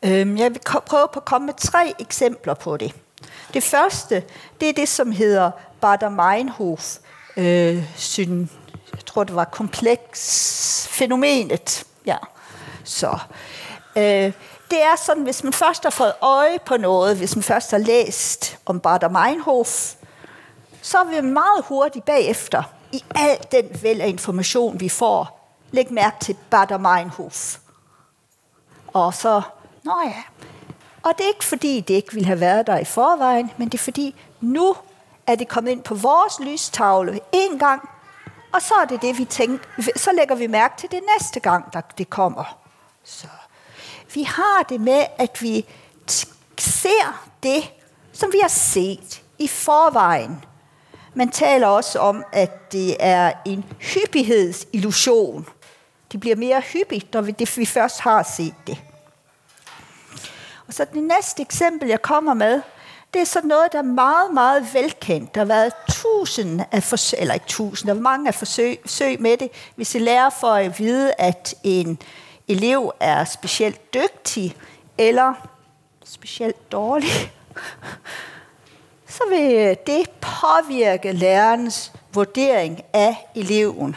Øhm, 0.04 0.36
jeg 0.36 0.50
vil 0.50 0.60
prøve 0.86 1.08
på 1.12 1.20
at 1.20 1.24
komme 1.24 1.46
med 1.46 1.54
tre 1.54 1.94
eksempler 1.98 2.54
på 2.54 2.76
det. 2.76 2.94
Det 3.54 3.62
første, 3.62 4.24
det 4.60 4.68
er 4.68 4.72
det, 4.72 4.88
som 4.88 5.12
hedder 5.12 5.50
Bader 5.80 6.08
Meinhof, 6.08 6.96
øh, 7.36 7.84
syn, 7.96 8.48
jeg 8.92 9.06
tror 9.06 9.24
det 9.24 9.34
var 9.34 9.44
kompleks 9.44 10.88
fænomenet. 10.90 11.84
Ja. 12.06 12.16
Så, 12.84 13.18
øh, 13.96 14.32
det 14.70 14.82
er 14.82 14.96
sådan, 15.06 15.22
hvis 15.22 15.44
man 15.44 15.52
først 15.52 15.82
har 15.82 15.90
fået 15.90 16.12
øje 16.20 16.58
på 16.66 16.76
noget, 16.76 17.16
hvis 17.16 17.36
man 17.36 17.42
først 17.42 17.70
har 17.70 17.78
læst 17.78 18.58
om 18.66 18.80
Bader 18.80 19.08
Meinhof, 19.08 19.94
så 20.82 21.04
vil 21.04 21.16
vi 21.16 21.28
meget 21.28 21.64
hurtigt 21.64 22.04
bagefter, 22.04 22.62
i 22.92 23.04
al 23.14 23.38
den 23.52 23.82
væld 23.82 24.00
af 24.00 24.08
information, 24.08 24.80
vi 24.80 24.88
får, 24.88 25.50
lægge 25.70 25.94
mærke 25.94 26.16
til 26.20 26.36
Bader 26.50 26.78
Meinhof. 26.78 27.56
Og 28.86 29.14
så, 29.14 29.42
nå 29.86 30.02
ja. 30.04 30.22
Og 31.02 31.12
det 31.18 31.24
er 31.24 31.28
ikke 31.28 31.44
fordi, 31.44 31.80
det 31.80 31.94
ikke 31.94 32.12
ville 32.12 32.26
have 32.26 32.40
været 32.40 32.66
der 32.66 32.78
i 32.78 32.84
forvejen, 32.84 33.50
men 33.56 33.68
det 33.68 33.78
er 33.78 33.82
fordi, 33.82 34.14
nu 34.40 34.74
er 35.26 35.34
det 35.34 35.48
kommet 35.48 35.70
ind 35.70 35.82
på 35.82 35.94
vores 35.94 36.40
lystavle 36.40 37.20
en 37.32 37.58
gang, 37.58 37.88
og 38.52 38.62
så 38.62 38.74
er 38.82 38.84
det 38.84 39.02
det, 39.02 39.18
vi 39.18 39.24
tænker, 39.24 39.64
så 39.96 40.10
lægger 40.12 40.34
vi 40.34 40.46
mærke 40.46 40.74
til 40.78 40.90
det 40.90 41.00
næste 41.14 41.40
gang, 41.40 41.72
der 41.72 41.80
det 41.80 42.10
kommer. 42.10 42.58
Så 43.04 43.26
vi 44.14 44.22
har 44.22 44.62
det 44.68 44.80
med, 44.80 45.04
at 45.18 45.42
vi 45.42 45.66
ser 46.58 47.28
det, 47.42 47.72
som 48.12 48.32
vi 48.32 48.38
har 48.42 48.48
set 48.48 49.22
i 49.38 49.48
forvejen. 49.48 50.44
Man 51.14 51.30
taler 51.30 51.66
også 51.66 51.98
om, 51.98 52.24
at 52.32 52.72
det 52.72 52.96
er 53.00 53.32
en 53.44 53.64
hyppighedsillusion. 53.78 55.46
Det 56.12 56.20
bliver 56.20 56.36
mere 56.36 56.60
hyppigt, 56.60 57.12
når 57.12 57.20
vi, 57.20 57.30
det, 57.32 57.58
vi 57.58 57.66
først 57.66 58.00
har 58.00 58.22
set 58.22 58.54
det. 58.66 58.78
Og 60.68 60.74
så 60.74 60.84
det 60.84 61.02
næste 61.02 61.42
eksempel, 61.42 61.88
jeg 61.88 62.02
kommer 62.02 62.34
med, 62.34 62.62
det 63.14 63.20
er 63.20 63.26
sådan 63.26 63.48
noget, 63.48 63.72
der 63.72 63.78
er 63.78 63.82
meget, 63.82 64.34
meget 64.34 64.74
velkendt. 64.74 65.34
Der 65.34 65.40
har 65.40 65.46
været 65.46 65.72
tusind 65.88 66.60
af 66.72 66.82
forsøg, 66.82 67.20
eller 67.20 67.34
ikke 67.34 67.46
tusind, 67.46 67.88
der 67.88 67.94
er 67.96 68.00
mange 68.00 68.28
af 68.28 68.34
forsøg, 68.34 68.78
forsøg 68.80 69.20
med 69.20 69.36
det. 69.36 69.50
Hvis 69.76 69.94
I 69.94 69.98
lærer 69.98 70.30
for 70.30 70.52
at 70.52 70.78
vide, 70.78 71.12
at 71.18 71.54
en 71.62 71.98
elev 72.48 72.92
er 73.00 73.24
specielt 73.24 73.94
dygtig 73.94 74.56
eller 74.98 75.34
specielt 76.04 76.72
dårlig, 76.72 77.32
så 79.08 79.22
vil 79.28 79.76
det 79.86 80.10
påvirke 80.20 81.12
lærernes 81.12 81.92
vurdering 82.12 82.82
af 82.92 83.26
eleven. 83.34 83.96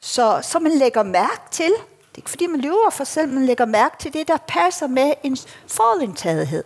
Så, 0.00 0.40
så 0.42 0.58
man 0.58 0.72
lægger 0.72 1.02
mærke 1.02 1.42
til, 1.50 1.72
det 2.14 2.18
er 2.18 2.22
ikke 2.22 2.30
fordi 2.30 2.46
man 2.46 2.60
lyver 2.60 2.90
for 2.90 3.04
selv, 3.04 3.28
man 3.28 3.46
lægger 3.46 3.64
mærke 3.64 3.96
til 3.98 4.12
det, 4.12 4.28
der 4.28 4.36
passer 4.48 4.86
med 4.86 5.12
en 5.22 5.36
forudindtagethed. 5.66 6.64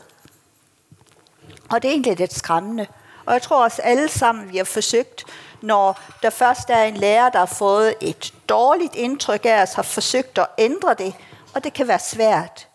Og 1.71 1.83
det 1.83 1.89
er 1.89 1.93
egentlig 1.93 2.19
lidt 2.19 2.35
skræmmende. 2.35 2.87
Og 3.27 3.33
jeg 3.33 3.43
tror 3.43 3.65
også 3.65 3.83
alle 3.83 4.09
sammen, 4.09 4.53
vi 4.53 4.57
har 4.57 4.65
forsøgt, 4.65 5.25
når 5.61 6.01
der 6.23 6.31
først 6.31 6.71
er 6.71 6.83
en 6.83 6.97
lærer, 6.97 7.31
der 7.31 7.39
har 7.39 7.47
fået 7.47 7.95
et 8.01 8.35
dårligt 8.49 8.95
indtryk 8.95 9.45
af 9.45 9.63
os, 9.63 9.73
har 9.73 9.83
forsøgt 9.83 10.39
at 10.39 10.47
ændre 10.59 10.95
det, 10.95 11.15
og 11.55 11.65
det 11.65 11.73
kan 11.73 11.89
være 11.89 11.99
svært. 11.99 12.69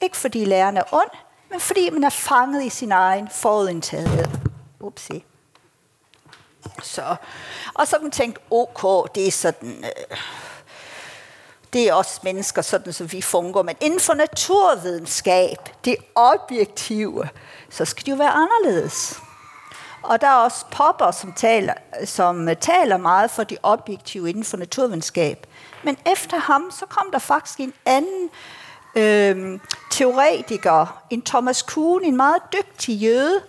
Ikke 0.00 0.16
fordi 0.16 0.44
læreren 0.44 0.76
er 0.76 0.94
ond, 0.94 1.10
men 1.50 1.60
fordi 1.60 1.90
man 1.90 2.04
er 2.04 2.10
fanget 2.10 2.64
i 2.64 2.68
sin 2.68 2.92
egen 2.92 3.28
forudindtagethed. 3.28 4.24
Upsi. 4.80 5.24
Så, 6.82 7.16
og 7.74 7.86
så 7.86 7.96
kan 7.96 8.04
man 8.04 8.12
tænke, 8.12 8.40
okay, 8.50 9.10
det 9.14 9.26
er 9.26 9.32
sådan, 9.32 9.84
øh, 9.84 10.18
det 11.72 11.88
er 11.88 11.94
også 11.94 12.20
mennesker, 12.22 12.62
sådan 12.62 12.92
som 12.92 13.12
vi 13.12 13.22
fungerer, 13.22 13.64
men 13.64 13.76
inden 13.80 14.00
for 14.00 14.14
naturvidenskab, 14.14 15.56
det 15.84 15.96
objektive, 16.14 17.28
så 17.70 17.84
skal 17.84 18.06
det 18.06 18.12
jo 18.12 18.16
være 18.16 18.30
anderledes. 18.30 19.20
Og 20.02 20.20
der 20.20 20.26
er 20.26 20.34
også 20.34 20.64
Popper, 20.70 21.10
som 21.10 21.32
taler, 21.32 21.74
som 22.04 22.48
øh, 22.48 22.56
taler 22.56 22.96
meget 22.96 23.30
for 23.30 23.44
det 23.44 23.58
objektive 23.62 24.30
inden 24.30 24.44
for 24.44 24.56
naturvidenskab. 24.56 25.46
Men 25.82 25.96
efter 26.12 26.38
ham, 26.38 26.70
så 26.70 26.86
kom 26.86 27.06
der 27.12 27.18
faktisk 27.18 27.60
en 27.60 27.72
anden 27.86 28.30
øh, 28.96 29.60
teoretiker, 29.90 31.02
en 31.10 31.22
Thomas 31.22 31.62
Kuhn, 31.62 32.04
en 32.04 32.16
meget 32.16 32.42
dygtig 32.52 32.96
jøde, 32.96 33.42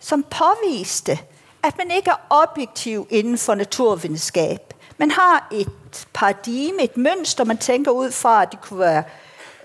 som 0.00 0.22
påviste, 0.22 1.18
at 1.62 1.78
man 1.78 1.90
ikke 1.90 2.10
er 2.10 2.26
objektiv 2.30 3.06
inden 3.10 3.38
for 3.38 3.54
naturvidenskab. 3.54 4.74
Man 4.98 5.10
har 5.10 5.48
et 5.52 5.68
paradigme, 6.12 6.82
et 6.82 6.96
mønster, 6.96 7.44
man 7.44 7.58
tænker 7.58 7.90
ud 7.90 8.10
fra, 8.10 8.42
at 8.42 8.52
det 8.52 8.60
kunne 8.60 8.80
være 8.80 9.02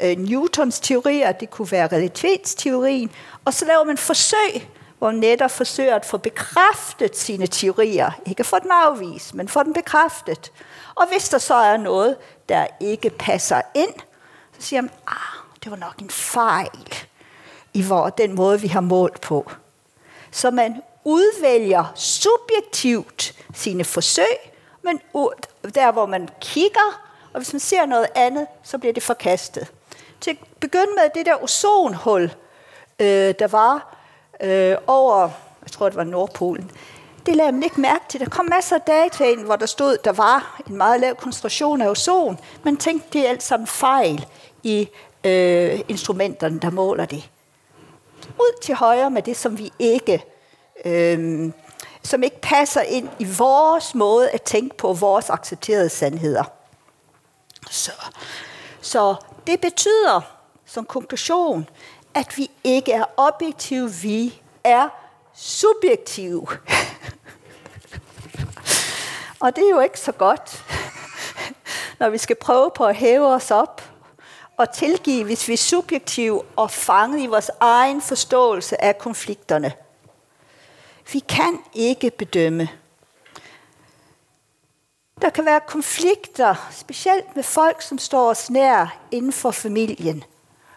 øh, 0.01 0.17
Newtons 0.17 0.79
teorier, 0.79 1.31
det 1.31 1.49
kunne 1.49 1.71
være 1.71 1.87
relativitetsteorien, 1.87 3.11
og 3.45 3.53
så 3.53 3.65
laver 3.65 3.83
man 3.83 3.97
forsøg, 3.97 4.69
hvor 4.97 5.11
man 5.11 5.19
netop 5.19 5.51
forsøger 5.51 5.95
at 5.95 6.05
få 6.05 6.17
bekræftet 6.17 7.17
sine 7.17 7.47
teorier. 7.47 8.11
Ikke 8.25 8.43
få 8.43 8.59
den 8.59 8.71
afvist, 8.71 9.33
men 9.33 9.47
få 9.47 9.63
den 9.63 9.73
bekræftet. 9.73 10.51
Og 10.95 11.07
hvis 11.11 11.29
der 11.29 11.37
så 11.37 11.53
er 11.53 11.77
noget, 11.77 12.17
der 12.49 12.67
ikke 12.79 13.09
passer 13.09 13.61
ind, 13.75 13.93
så 14.59 14.67
siger 14.67 14.81
man, 14.81 14.91
ah, 15.07 15.15
det 15.63 15.71
var 15.71 15.77
nok 15.77 15.99
en 16.01 16.09
fejl 16.09 16.93
i 17.73 17.81
hvor, 17.81 18.09
den 18.09 18.35
måde, 18.35 18.61
vi 18.61 18.67
har 18.67 18.81
målt 18.81 19.21
på. 19.21 19.51
Så 20.31 20.51
man 20.51 20.81
udvælger 21.03 21.93
subjektivt 21.95 23.35
sine 23.53 23.83
forsøg, 23.83 24.54
men 24.85 24.99
der 25.75 25.91
hvor 25.91 26.05
man 26.05 26.29
kigger, 26.41 27.01
og 27.33 27.39
hvis 27.39 27.53
man 27.53 27.59
ser 27.59 27.85
noget 27.85 28.07
andet, 28.15 28.47
så 28.63 28.77
bliver 28.77 28.93
det 28.93 29.03
forkastet. 29.03 29.71
Til 30.21 30.31
at 30.31 30.37
begynde 30.59 30.91
med 30.95 31.09
det 31.15 31.25
der 31.25 31.43
ozonhul, 31.43 32.23
øh, 32.99 33.33
der 33.39 33.47
var 33.47 33.95
øh, 34.41 34.77
over, 34.87 35.29
jeg 35.63 35.71
tror 35.71 35.89
det 35.89 35.95
var 35.95 36.03
Nordpolen, 36.03 36.71
det 37.25 37.35
lagde 37.35 37.51
man 37.51 37.63
ikke 37.63 37.81
mærke 37.81 38.05
til. 38.09 38.19
Der 38.19 38.29
kom 38.29 38.45
masser 38.45 38.75
af 38.75 38.81
data 38.81 39.23
ind, 39.23 39.39
hvor 39.39 39.55
der 39.55 39.65
stod, 39.65 39.97
der 40.03 40.11
var 40.11 40.61
en 40.69 40.77
meget 40.77 40.99
lav 40.99 41.15
koncentration 41.15 41.81
af 41.81 41.89
ozon. 41.89 42.39
Man 42.63 42.77
tænkte, 42.77 43.07
det 43.13 43.25
er 43.25 43.29
alt 43.29 43.43
sammen 43.43 43.67
fejl 43.67 44.25
i 44.63 44.89
øh, 45.23 45.79
instrumenterne, 45.87 46.59
der 46.59 46.69
måler 46.69 47.05
det. 47.05 47.29
Ud 48.39 48.61
til 48.61 48.75
højre 48.75 49.09
med 49.09 49.21
det, 49.21 49.37
som 49.37 49.57
vi 49.57 49.71
ikke, 49.79 50.23
øh, 50.85 51.51
som 52.05 52.23
ikke 52.23 52.41
passer 52.41 52.81
ind 52.81 53.09
i 53.19 53.25
vores 53.37 53.95
måde 53.95 54.29
at 54.29 54.41
tænke 54.41 54.77
på 54.77 54.93
vores 54.93 55.29
accepterede 55.29 55.89
sandheder. 55.89 56.43
Så, 57.69 57.91
så 58.81 59.15
det 59.47 59.61
betyder 59.61 60.21
som 60.65 60.85
konklusion, 60.85 61.69
at 62.13 62.37
vi 62.37 62.51
ikke 62.63 62.91
er 62.91 63.05
objektive, 63.17 63.91
vi 63.91 64.41
er 64.63 64.89
subjektive. 65.35 66.47
Og 69.39 69.55
det 69.55 69.63
er 69.63 69.69
jo 69.69 69.79
ikke 69.79 69.99
så 69.99 70.11
godt, 70.11 70.63
når 71.99 72.09
vi 72.09 72.17
skal 72.17 72.35
prøve 72.35 72.71
på 72.75 72.85
at 72.85 72.95
hæve 72.95 73.27
os 73.27 73.51
op 73.51 73.81
og 74.57 74.73
tilgive, 74.73 75.23
hvis 75.23 75.47
vi 75.47 75.53
er 75.53 75.57
subjektive 75.57 76.43
og 76.55 76.71
fanget 76.71 77.21
i 77.21 77.25
vores 77.25 77.51
egen 77.59 78.01
forståelse 78.01 78.83
af 78.83 78.97
konflikterne. 78.97 79.73
Vi 81.13 81.19
kan 81.19 81.59
ikke 81.73 82.11
bedømme. 82.11 82.69
Der 85.21 85.29
kan 85.29 85.45
være 85.45 85.61
konflikter, 85.67 86.55
specielt 86.71 87.35
med 87.35 87.43
folk, 87.43 87.81
som 87.81 87.97
står 87.97 88.29
os 88.29 88.49
nær 88.49 88.97
inden 89.11 89.33
for 89.33 89.51
familien. 89.51 90.23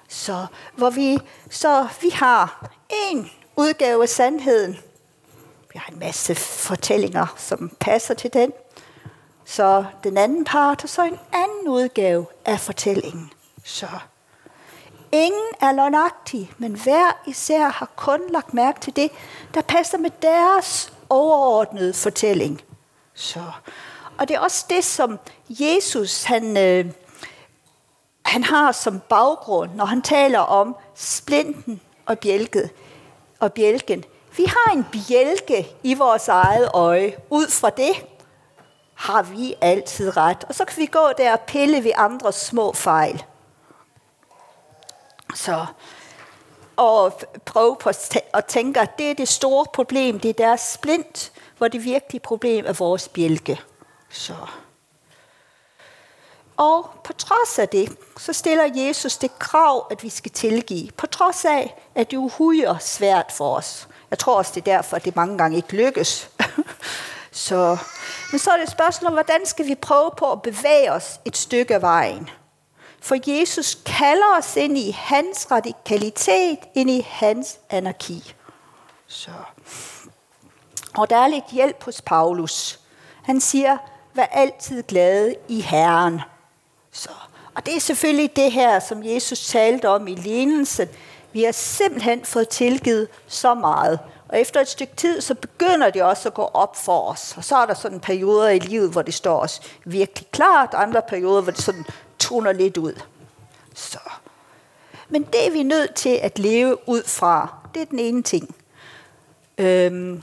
Så, 0.08 0.46
hvor 0.76 0.90
vi, 0.90 1.18
så 1.50 1.88
vi 2.02 2.08
har 2.08 2.70
en 3.10 3.30
udgave 3.56 4.02
af 4.02 4.08
sandheden. 4.08 4.78
Vi 5.72 5.78
har 5.78 5.92
en 5.92 5.98
masse 5.98 6.34
fortællinger, 6.34 7.34
som 7.36 7.76
passer 7.80 8.14
til 8.14 8.32
den. 8.32 8.52
Så 9.44 9.84
den 10.04 10.18
anden 10.18 10.44
part, 10.44 10.84
og 10.84 10.88
så 10.88 11.02
en 11.02 11.18
anden 11.32 11.68
udgave 11.68 12.26
af 12.44 12.60
fortællingen. 12.60 13.32
Så 13.64 13.88
ingen 15.12 15.48
er 15.60 15.72
løgnagtig, 15.72 16.52
men 16.58 16.72
hver 16.72 17.22
især 17.26 17.68
har 17.68 17.90
kun 17.96 18.20
lagt 18.30 18.54
mærke 18.54 18.80
til 18.80 18.96
det, 18.96 19.10
der 19.54 19.60
passer 19.60 19.98
med 19.98 20.10
deres 20.22 20.92
overordnede 21.08 21.94
fortælling. 21.94 22.62
Så, 23.14 23.40
Og 24.18 24.28
det 24.28 24.36
er 24.36 24.40
også 24.40 24.66
det, 24.68 24.84
som 24.84 25.18
Jesus 25.48 26.22
han, 26.22 26.56
øh, 26.56 26.92
han 28.24 28.44
har 28.44 28.72
som 28.72 29.00
baggrund, 29.00 29.70
når 29.74 29.84
han 29.84 30.02
taler 30.02 30.38
om 30.38 30.76
splinten 30.94 31.80
og 32.06 32.18
bjælket 32.18 32.70
og 33.40 33.52
bjælken. 33.52 34.04
Vi 34.36 34.44
har 34.44 34.72
en 34.72 34.86
bjælke 34.92 35.68
i 35.82 35.94
vores 35.94 36.28
eget 36.28 36.70
øje. 36.74 37.16
Ud 37.30 37.48
fra 37.48 37.70
det 37.70 38.06
har 38.94 39.22
vi 39.22 39.54
altid 39.60 40.16
ret. 40.16 40.44
Og 40.48 40.54
så 40.54 40.64
kan 40.64 40.80
vi 40.80 40.86
gå 40.86 41.08
der 41.18 41.32
og 41.32 41.40
pille 41.40 41.84
ved 41.84 41.90
andres 41.96 42.34
små 42.34 42.72
fejl. 42.72 43.24
Så, 45.34 45.66
og 46.76 47.20
prøve 47.44 47.76
på 47.76 47.90
at 48.32 48.44
tænke, 48.44 48.80
at 48.80 48.98
det 48.98 49.10
er 49.10 49.14
det 49.14 49.28
store 49.28 49.66
problem. 49.74 50.20
Det 50.20 50.28
er 50.28 50.46
deres 50.46 50.60
splint, 50.60 51.32
hvor 51.58 51.68
det 51.68 51.84
virkelige 51.84 52.20
problem 52.20 52.64
er 52.66 52.72
vores 52.72 53.08
bjælke. 53.08 53.60
Så. 54.10 54.34
Og 56.56 56.90
på 57.04 57.12
trods 57.12 57.58
af 57.58 57.68
det, 57.68 57.96
så 58.18 58.32
stiller 58.32 58.64
Jesus 58.74 59.16
det 59.16 59.38
krav, 59.38 59.86
at 59.90 60.02
vi 60.02 60.08
skal 60.08 60.30
tilgive. 60.30 60.90
På 60.96 61.06
trods 61.06 61.44
af, 61.44 61.88
at 61.94 62.10
det 62.10 62.16
er 62.16 62.20
uhyre 62.20 62.80
svært 62.80 63.32
for 63.32 63.56
os. 63.56 63.88
Jeg 64.10 64.18
tror 64.18 64.34
også, 64.34 64.52
det 64.54 64.60
er 64.60 64.76
derfor, 64.76 64.96
at 64.96 65.04
det 65.04 65.16
mange 65.16 65.38
gange 65.38 65.56
ikke 65.56 65.76
lykkes. 65.76 66.30
så, 67.32 67.78
men 68.32 68.38
så 68.38 68.50
er 68.50 68.56
det 68.56 68.62
et 68.62 68.70
spørgsmål 68.70 69.06
om, 69.06 69.12
hvordan 69.12 69.46
skal 69.46 69.66
vi 69.66 69.74
prøve 69.74 70.10
på 70.16 70.32
at 70.32 70.42
bevæge 70.42 70.92
os 70.92 71.20
et 71.24 71.36
stykke 71.36 71.74
af 71.74 71.82
vejen? 71.82 72.30
For 73.00 73.38
Jesus 73.38 73.78
kalder 73.86 74.38
os 74.38 74.56
ind 74.56 74.78
i 74.78 74.90
hans 74.90 75.50
radikalitet, 75.50 76.58
ind 76.74 76.90
i 76.90 77.06
hans 77.08 77.58
anarki. 77.70 78.34
Så. 79.06 79.30
Og 80.96 81.10
der 81.10 81.16
er 81.16 81.28
lidt 81.28 81.50
hjælp 81.52 81.84
hos 81.84 82.02
Paulus. 82.02 82.80
Han 83.22 83.40
siger, 83.40 83.76
vær 84.14 84.24
altid 84.24 84.82
glade 84.82 85.34
i 85.48 85.60
Herren. 85.60 86.20
Så. 86.92 87.10
Og 87.54 87.66
det 87.66 87.76
er 87.76 87.80
selvfølgelig 87.80 88.36
det 88.36 88.52
her, 88.52 88.80
som 88.80 89.04
Jesus 89.04 89.46
talte 89.46 89.88
om 89.88 90.08
i 90.08 90.14
lignelsen. 90.14 90.88
Vi 91.32 91.42
har 91.44 91.52
simpelthen 91.52 92.24
fået 92.24 92.48
tilgivet 92.48 93.08
så 93.26 93.54
meget. 93.54 93.98
Og 94.28 94.40
efter 94.40 94.60
et 94.60 94.68
stykke 94.68 94.96
tid, 94.96 95.20
så 95.20 95.34
begynder 95.34 95.90
det 95.90 96.02
også 96.02 96.28
at 96.28 96.34
gå 96.34 96.50
op 96.54 96.76
for 96.76 97.10
os. 97.10 97.34
Og 97.36 97.44
så 97.44 97.56
er 97.56 97.66
der 97.66 97.74
sådan 97.74 98.00
perioder 98.00 98.48
i 98.48 98.58
livet, 98.58 98.90
hvor 98.90 99.02
det 99.02 99.14
står 99.14 99.40
os 99.40 99.60
virkelig 99.84 100.28
klart, 100.30 100.74
andre 100.74 101.02
perioder, 101.08 101.42
hvor 101.42 101.52
det 101.52 101.62
sådan 101.62 101.84
toner 102.28 102.52
lidt 102.52 102.76
ud. 102.76 103.00
Så. 103.74 103.98
Men 105.08 105.22
det 105.22 105.46
er 105.46 105.50
vi 105.50 105.62
nødt 105.62 105.94
til 105.94 106.18
at 106.22 106.38
leve 106.38 106.88
ud 106.88 107.02
fra. 107.02 107.54
Det 107.74 107.82
er 107.82 107.86
den 107.86 107.98
ene 107.98 108.22
ting. 108.22 108.54
Øhm, 109.58 110.22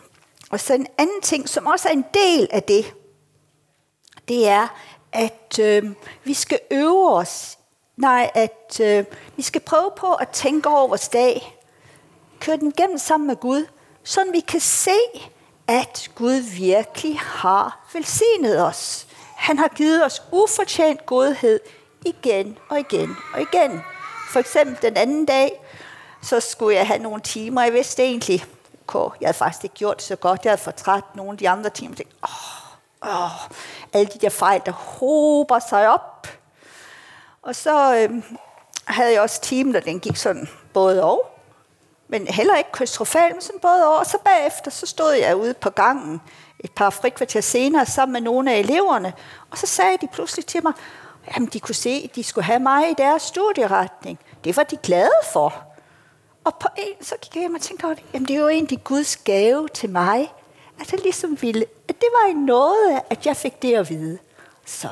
og 0.49 0.59
så 0.59 0.73
en 0.73 0.87
anden 0.97 1.21
ting, 1.21 1.49
som 1.49 1.65
også 1.65 1.89
er 1.89 1.93
en 1.93 2.05
del 2.13 2.47
af 2.51 2.63
det, 2.63 2.93
det 4.27 4.47
er, 4.47 4.67
at 5.11 5.59
øh, 5.59 5.83
vi 6.23 6.33
skal 6.33 6.59
øve 6.71 7.11
os. 7.13 7.57
Nej, 7.97 8.31
at 8.33 8.79
øh, 8.81 9.05
vi 9.35 9.41
skal 9.41 9.61
prøve 9.61 9.91
på 9.97 10.13
at 10.13 10.29
tænke 10.29 10.69
over 10.69 10.87
vores 10.87 11.09
dag. 11.09 11.57
Køre 12.39 12.57
den 12.57 12.71
gennem 12.71 12.97
sammen 12.97 13.27
med 13.27 13.35
Gud, 13.35 13.65
så 14.03 14.19
vi 14.31 14.39
kan 14.39 14.59
se, 14.59 14.99
at 15.67 16.11
Gud 16.15 16.35
virkelig 16.57 17.19
har 17.19 17.89
velsignet 17.93 18.63
os. 18.63 19.07
Han 19.35 19.57
har 19.57 19.67
givet 19.67 20.05
os 20.05 20.21
ufortjent 20.31 21.05
godhed 21.05 21.59
igen 22.05 22.57
og 22.69 22.79
igen 22.79 23.17
og 23.33 23.41
igen. 23.41 23.81
For 24.29 24.39
eksempel 24.39 24.77
den 24.81 24.97
anden 24.97 25.25
dag, 25.25 25.61
så 26.21 26.39
skulle 26.39 26.75
jeg 26.75 26.87
have 26.87 26.99
nogle 26.99 27.21
timer. 27.21 27.63
Jeg 27.63 27.73
vidste 27.73 28.03
egentlig, 28.03 28.45
okay, 28.87 29.17
jeg 29.21 29.27
havde 29.27 29.37
faktisk 29.37 29.63
ikke 29.63 29.75
gjort 29.75 29.97
det 29.97 30.05
så 30.05 30.15
godt. 30.15 30.43
Jeg 30.43 30.51
havde 30.51 30.61
fortræt 30.61 31.03
nogle 31.15 31.31
af 31.31 31.37
de 31.37 31.49
andre 31.49 31.69
timer. 31.69 31.89
Jeg 31.91 31.97
tænkte, 31.97 32.15
åh, 32.23 33.09
åh, 33.09 33.49
alle 33.93 34.11
de 34.13 34.19
der 34.19 34.29
fejl, 34.29 34.61
der 34.65 34.71
hober 34.71 35.59
sig 35.59 35.89
op. 35.89 36.27
Og 37.41 37.55
så 37.55 37.95
øh, 37.95 38.23
havde 38.85 39.13
jeg 39.13 39.21
også 39.21 39.41
timen, 39.41 39.73
der 39.73 39.79
den 39.79 39.99
gik 39.99 40.15
sådan 40.15 40.49
både 40.73 41.03
og. 41.03 41.31
Men 42.07 42.27
heller 42.27 42.55
ikke 42.55 42.71
katastrofalt, 42.71 43.33
men 43.33 43.41
sådan 43.41 43.59
både 43.59 43.87
og. 43.87 43.97
Og 43.97 44.05
så 44.05 44.17
bagefter, 44.23 44.71
så 44.71 44.85
stod 44.85 45.13
jeg 45.13 45.35
ude 45.35 45.53
på 45.53 45.69
gangen 45.69 46.21
et 46.59 46.71
par 46.71 46.89
frikvarter 46.89 47.41
senere 47.41 47.85
sammen 47.85 48.13
med 48.13 48.21
nogle 48.21 48.53
af 48.53 48.59
eleverne. 48.59 49.13
Og 49.51 49.57
så 49.57 49.67
sagde 49.67 49.97
de 50.01 50.07
pludselig 50.07 50.45
til 50.45 50.63
mig, 50.63 50.73
jamen 51.33 51.49
de 51.53 51.59
kunne 51.59 51.75
se, 51.75 52.01
at 52.03 52.15
de 52.15 52.23
skulle 52.23 52.45
have 52.45 52.59
mig 52.59 52.89
i 52.91 52.93
deres 52.97 53.21
studieretning. 53.21 54.19
Det 54.43 54.57
var 54.57 54.63
de 54.63 54.77
glade 54.77 55.19
for. 55.33 55.63
Og 56.43 56.55
på 56.55 56.67
en, 56.77 57.05
så 57.05 57.15
gik 57.21 57.35
jeg 57.35 57.41
hjem 57.41 57.55
og 57.55 57.61
tænkte, 57.61 57.97
jamen 58.13 58.27
det 58.27 58.35
er 58.35 58.39
jo 58.39 58.47
egentlig 58.47 58.83
Guds 58.83 59.17
gave 59.17 59.67
til 59.67 59.89
mig, 59.89 60.33
at 60.79 60.89
han 60.89 60.99
ligesom 60.99 61.41
ville, 61.41 61.65
at 61.87 61.95
det 62.01 62.07
var 62.21 62.29
en 62.29 62.45
noget, 62.45 63.01
at 63.09 63.25
jeg 63.25 63.37
fik 63.37 63.61
det 63.61 63.73
at 63.73 63.89
vide. 63.89 64.17
Så. 64.65 64.89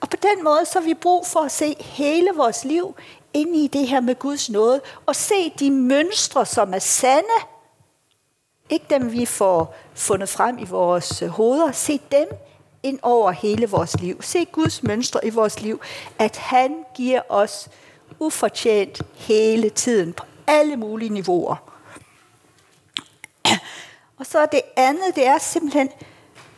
Og 0.00 0.08
på 0.10 0.16
den 0.16 0.44
måde, 0.44 0.64
så 0.64 0.78
har 0.78 0.86
vi 0.86 0.94
brug 0.94 1.26
for 1.26 1.40
at 1.40 1.52
se 1.52 1.76
hele 1.80 2.30
vores 2.34 2.64
liv 2.64 2.96
ind 3.34 3.56
i 3.56 3.66
det 3.66 3.88
her 3.88 4.00
med 4.00 4.14
Guds 4.14 4.50
nåde, 4.50 4.80
og 5.06 5.16
se 5.16 5.52
de 5.58 5.70
mønstre, 5.70 6.46
som 6.46 6.74
er 6.74 6.78
sande, 6.78 7.28
ikke 8.70 8.86
dem, 8.90 9.12
vi 9.12 9.26
får 9.26 9.74
fundet 9.94 10.28
frem 10.28 10.58
i 10.58 10.64
vores 10.64 11.22
hoveder, 11.30 11.72
se 11.72 12.00
dem 12.12 12.28
ind 12.86 12.98
over 13.02 13.30
hele 13.30 13.68
vores 13.68 14.00
liv. 14.00 14.22
Se 14.22 14.44
Guds 14.44 14.82
mønstre 14.82 15.26
i 15.26 15.30
vores 15.30 15.60
liv, 15.60 15.80
at 16.18 16.36
han 16.36 16.84
giver 16.96 17.20
os 17.28 17.68
ufortjent 18.18 19.02
hele 19.14 19.70
tiden 19.70 20.12
på 20.12 20.24
alle 20.46 20.76
mulige 20.76 21.08
niveauer. 21.08 21.56
Og 24.18 24.26
så 24.26 24.46
det 24.52 24.60
andet, 24.76 25.14
det 25.14 25.26
er 25.26 25.38
simpelthen, 25.38 25.90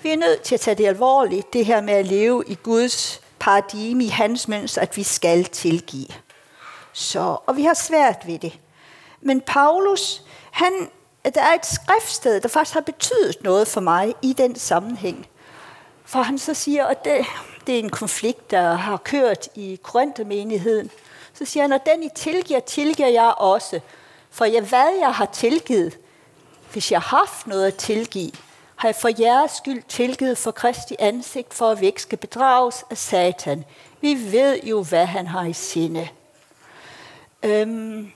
vi 0.02 0.10
er 0.10 0.16
nødt 0.16 0.42
til 0.42 0.54
at 0.54 0.60
tage 0.60 0.74
det 0.74 0.86
alvorligt, 0.86 1.52
det 1.52 1.66
her 1.66 1.80
med 1.80 1.94
at 1.94 2.06
leve 2.06 2.44
i 2.46 2.54
Guds 2.54 3.20
paradigme, 3.38 4.04
i 4.04 4.08
hans 4.08 4.48
mønster, 4.48 4.80
at 4.80 4.96
vi 4.96 5.02
skal 5.02 5.44
tilgive. 5.44 6.08
Så, 6.92 7.36
og 7.46 7.56
vi 7.56 7.64
har 7.64 7.74
svært 7.74 8.26
ved 8.26 8.38
det. 8.38 8.58
Men 9.20 9.40
Paulus, 9.40 10.22
han, 10.50 10.72
der 11.34 11.42
er 11.42 11.54
et 11.54 11.66
skriftsted, 11.66 12.40
der 12.40 12.48
faktisk 12.48 12.74
har 12.74 12.80
betydet 12.80 13.36
noget 13.42 13.68
for 13.68 13.80
mig 13.80 14.14
i 14.22 14.32
den 14.32 14.56
sammenhæng. 14.56 15.26
For 16.08 16.22
han 16.22 16.38
så 16.38 16.54
siger, 16.54 16.86
at 16.86 17.04
det, 17.04 17.26
det 17.66 17.74
er 17.74 17.78
en 17.78 17.90
konflikt, 17.90 18.50
der 18.50 18.74
har 18.74 18.96
kørt 18.96 19.48
i 19.54 19.80
Korinthermenigheden. 19.82 20.90
Så 21.34 21.44
siger 21.44 21.64
han, 21.64 21.72
at 21.72 21.86
den 21.94 22.02
I 22.02 22.08
tilgiver, 22.14 22.60
tilgiver 22.60 23.08
jeg 23.08 23.34
også. 23.38 23.80
For 24.30 24.44
jeg, 24.44 24.62
hvad 24.62 24.88
jeg 25.00 25.14
har 25.14 25.26
tilgivet, 25.26 25.98
hvis 26.72 26.92
jeg 26.92 27.00
har 27.00 27.18
haft 27.18 27.46
noget 27.46 27.66
at 27.66 27.74
tilgive, 27.74 28.30
har 28.76 28.88
jeg 28.88 28.96
for 28.96 29.10
jeres 29.20 29.50
skyld 29.50 29.82
tilgivet 29.88 30.38
for 30.38 30.50
Kristi 30.50 30.96
ansigt, 30.98 31.54
for 31.54 31.70
at 31.70 31.80
vi 31.80 31.86
ikke 31.86 32.02
skal 32.02 32.18
bedrages 32.18 32.84
af 32.90 32.98
Satan. 32.98 33.64
Vi 34.00 34.32
ved 34.32 34.60
jo, 34.62 34.82
hvad 34.82 35.06
han 35.06 35.26
har 35.26 35.44
i 35.44 35.52
sinde. 35.52 36.08
Øhm, 37.42 38.12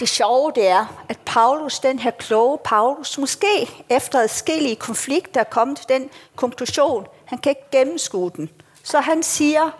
det 0.00 0.08
sjove 0.08 0.52
det 0.54 0.68
er, 0.68 1.04
at 1.08 1.18
Paulus, 1.26 1.78
den 1.78 1.98
her 1.98 2.10
kloge 2.10 2.58
Paulus, 2.64 3.18
måske 3.18 3.84
efter 3.88 4.18
adskillige 4.18 4.76
konflikter 4.76 5.40
er 5.40 5.44
kommet 5.44 5.78
til 5.78 5.88
den 5.88 6.10
konklusion, 6.36 7.06
han 7.24 7.38
kan 7.38 7.50
ikke 7.50 7.70
gennemskue 7.72 8.30
den. 8.36 8.50
Så 8.82 9.00
han 9.00 9.22
siger, 9.22 9.70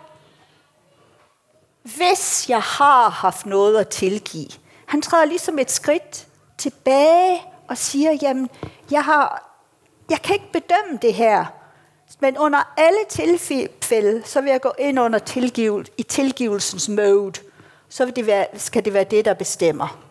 hvis 1.83 2.49
jeg 2.49 2.61
har 2.61 3.09
haft 3.09 3.45
noget 3.45 3.77
at 3.77 3.87
tilgive, 3.87 4.49
han 4.85 5.01
træder 5.01 5.25
ligesom 5.25 5.59
et 5.59 5.71
skridt 5.71 6.27
tilbage 6.57 7.41
og 7.67 7.77
siger, 7.77 8.17
jamen, 8.21 8.49
jeg, 8.91 9.03
har, 9.03 9.53
jeg 10.09 10.21
kan 10.21 10.35
ikke 10.35 10.51
bedømme 10.53 10.99
det 11.01 11.13
her, 11.13 11.45
men 12.19 12.37
under 12.37 12.73
alle 12.77 12.99
tilfælde, 13.09 14.23
så 14.25 14.41
vil 14.41 14.49
jeg 14.49 14.61
gå 14.61 14.71
ind 14.79 14.99
under 14.99 15.19
tilgivel, 15.19 15.89
i 15.97 16.03
tilgivelsens 16.03 16.89
mode. 16.89 17.39
Så 17.89 18.05
vil 18.05 18.15
det 18.15 18.27
være, 18.27 18.47
skal 18.55 18.85
det 18.85 18.93
være 18.93 19.03
det, 19.03 19.25
der 19.25 19.33
bestemmer. 19.33 20.02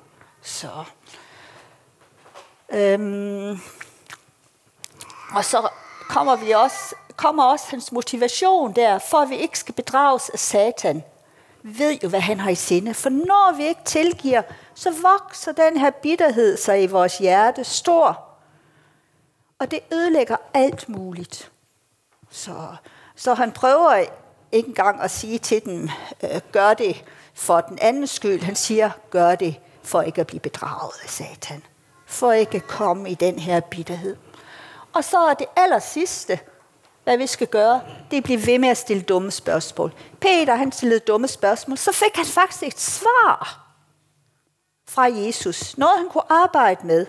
Så. 0.42 0.84
Øhm. 2.70 3.60
Og 5.34 5.44
så 5.44 5.68
kommer, 6.08 6.36
vi 6.36 6.50
også, 6.50 6.94
kommer 7.16 7.44
også 7.44 7.66
hans 7.68 7.92
motivation 7.92 8.72
der, 8.72 8.98
for 8.98 9.18
at 9.18 9.30
vi 9.30 9.36
ikke 9.36 9.58
skal 9.58 9.74
bedrages 9.74 10.28
af 10.28 10.38
Satan. 10.38 11.02
Vi 11.62 11.78
ved 11.78 11.98
jo, 12.02 12.08
hvad 12.08 12.20
han 12.20 12.40
har 12.40 12.50
i 12.50 12.54
sinde. 12.54 12.94
For 12.94 13.10
når 13.10 13.56
vi 13.56 13.66
ikke 13.66 13.84
tilgiver, 13.84 14.42
så 14.74 14.90
vokser 14.90 15.52
den 15.52 15.76
her 15.76 15.90
bitterhed 15.90 16.56
sig 16.56 16.82
i 16.82 16.86
vores 16.86 17.18
hjerte 17.18 17.64
stor. 17.64 18.24
Og 19.58 19.70
det 19.70 19.80
ødelægger 19.92 20.36
alt 20.54 20.88
muligt. 20.88 21.50
Så, 22.30 22.76
så 23.16 23.34
han 23.34 23.52
prøver 23.52 24.04
ikke 24.52 24.68
engang 24.68 25.00
at 25.00 25.10
sige 25.10 25.38
til 25.38 25.64
dem, 25.64 25.88
øh, 26.22 26.40
gør 26.52 26.74
det 26.74 27.04
for 27.34 27.60
den 27.60 27.78
anden 27.80 28.06
skyld. 28.06 28.42
Han 28.42 28.56
siger, 28.56 28.90
gør 29.10 29.34
det 29.34 29.60
for 29.84 30.02
ikke 30.02 30.20
at 30.20 30.26
blive 30.26 30.40
bedraget 30.40 30.92
af 31.02 31.10
Satan. 31.10 31.62
For 32.06 32.32
ikke 32.32 32.56
at 32.56 32.66
komme 32.66 33.10
i 33.10 33.14
den 33.14 33.38
her 33.38 33.60
bitterhed. 33.60 34.16
Og 34.92 35.04
så 35.04 35.18
er 35.18 35.34
det 35.34 35.46
aller 35.56 35.78
sidste, 35.78 36.40
hvad 37.04 37.16
vi 37.18 37.26
skal 37.26 37.46
gøre, 37.46 37.80
det 38.10 38.16
er 38.16 38.20
at 38.20 38.24
blive 38.24 38.46
ved 38.46 38.58
med 38.58 38.68
at 38.68 38.76
stille 38.76 39.02
dumme 39.02 39.30
spørgsmål. 39.30 39.92
Peter, 40.20 40.54
han 40.54 40.72
stillede 40.72 41.00
dumme 41.00 41.28
spørgsmål, 41.28 41.78
så 41.78 41.92
fik 41.92 42.16
han 42.16 42.26
faktisk 42.26 42.62
et 42.62 42.80
svar 42.80 43.68
fra 44.88 45.02
Jesus. 45.02 45.78
Noget, 45.78 45.98
han 45.98 46.08
kunne 46.08 46.32
arbejde 46.32 46.86
med 46.86 47.06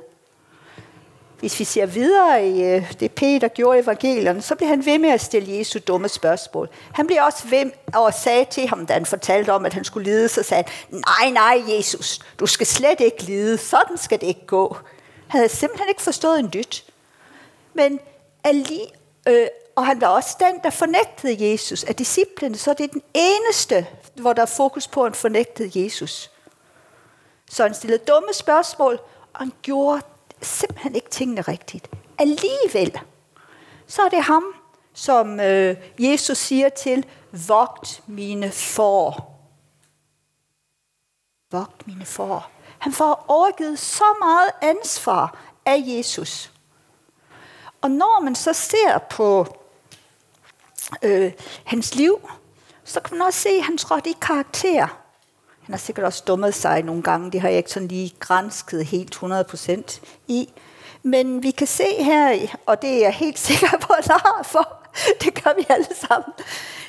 hvis 1.44 1.60
vi 1.60 1.64
ser 1.64 1.86
videre 1.86 2.48
i 2.48 2.64
øh, 2.64 2.94
det 3.00 3.12
Peter 3.12 3.48
gjorde 3.48 3.80
i 3.80 3.82
evangelierne, 3.82 4.42
så 4.42 4.56
bliver 4.56 4.70
han 4.70 4.86
ved 4.86 5.00
med 5.00 5.10
at 5.10 5.22
stille 5.22 5.58
Jesu 5.58 5.80
dumme 5.88 6.10
spørgsmål. 6.10 6.70
Han 6.94 7.08
bliver 7.08 7.24
også 7.24 7.48
ved 7.48 7.72
og 7.94 8.14
sagde 8.14 8.46
til 8.52 8.68
ham, 8.68 8.86
da 8.86 8.94
han 8.94 9.06
fortalte 9.06 9.54
om, 9.54 9.66
at 9.66 9.74
han 9.74 9.84
skulle 9.84 10.04
lide, 10.12 10.30
så 10.30 10.44
sagde 10.44 10.64
han, 10.64 11.04
nej, 11.20 11.30
nej, 11.30 11.64
Jesus, 11.68 12.20
du 12.40 12.46
skal 12.46 12.68
slet 12.68 13.00
ikke 13.00 13.24
lide, 13.24 13.58
sådan 13.58 13.98
skal 13.98 14.22
det 14.22 14.28
ikke 14.28 14.46
gå. 14.48 14.78
Han 15.28 15.40
havde 15.40 15.50
simpelthen 15.50 15.90
ikke 15.90 16.02
forstået 16.02 16.40
en 16.40 16.50
dyt. 16.54 16.86
Men 17.74 18.00
alli, 18.44 18.82
øh, 19.28 19.48
og 19.76 19.86
han 19.86 20.02
var 20.02 20.08
også 20.08 20.38
den, 20.40 20.60
der 20.64 20.70
fornægtede 20.70 21.52
Jesus 21.52 21.84
af 21.84 21.96
disciplene, 21.96 22.58
så 22.58 22.74
det 22.74 22.84
er 22.84 22.88
den 22.88 23.04
eneste, 23.14 23.88
hvor 24.16 24.34
der 24.34 24.42
er 24.42 24.46
fokus 24.58 24.88
på, 24.88 25.04
at 25.04 25.10
han 25.12 25.16
fornægtede 25.16 25.84
Jesus. 25.84 26.32
Så 27.50 27.64
han 27.64 27.74
stillede 27.74 28.04
dumme 28.08 28.34
spørgsmål, 28.34 29.00
og 29.34 29.40
han 29.40 29.54
gjorde 29.62 30.02
simpelthen 30.44 30.96
ikke 30.96 31.10
tingene 31.10 31.42
rigtigt. 31.42 31.90
Alligevel, 32.18 33.00
så 33.88 34.02
er 34.02 34.10
det 34.10 34.22
ham, 34.22 34.44
som 34.94 35.40
øh, 35.40 35.78
Jesus 36.00 36.38
siger 36.38 36.70
til, 36.70 37.06
vogt 37.48 38.02
mine 38.08 38.52
får. 38.52 39.40
Vogt 41.52 41.88
mine 41.88 42.06
får. 42.06 42.52
Han 42.80 42.94
får 42.94 43.26
overgivet 43.28 43.80
så 43.80 44.04
meget 44.20 44.52
ansvar 44.62 45.38
af 45.66 45.84
Jesus. 45.86 46.52
Og 47.82 47.92
når 47.92 48.22
man 48.22 48.36
så 48.36 48.54
ser 48.54 48.98
på 49.10 49.58
øh, 51.02 51.32
hans 51.66 51.96
liv, 51.96 52.30
så 52.84 53.00
kan 53.00 53.18
man 53.18 53.28
også 53.28 53.40
se, 53.40 53.50
at 53.50 53.64
han 53.64 53.78
trådte 53.78 54.10
i 54.10 54.16
karakter. 54.22 55.03
Han 55.74 55.78
har 55.78 55.86
sikkert 55.86 56.06
også 56.06 56.24
dummet 56.28 56.54
sig 56.54 56.84
nogle 56.84 57.02
gange, 57.02 57.32
det 57.32 57.42
har 57.42 57.50
jeg 57.50 57.58
ikke 57.58 57.72
sådan 57.72 57.88
lige 57.88 58.14
grænsket 58.20 58.86
helt 58.86 59.16
100% 59.16 60.00
i. 60.28 60.54
Men 61.04 61.44
vi 61.44 61.52
kan 61.52 61.68
se 61.68 61.84
her, 62.00 62.48
og 62.66 62.82
det 62.82 62.90
er 62.90 63.00
jeg 63.00 63.14
helt 63.14 63.40
sikker 63.50 63.78
på, 63.82 63.94
at 63.94 64.12
for, 64.46 64.78
det 65.24 65.44
gør 65.44 65.56
vi 65.58 65.66
alle 65.70 65.88
sammen. 65.96 66.34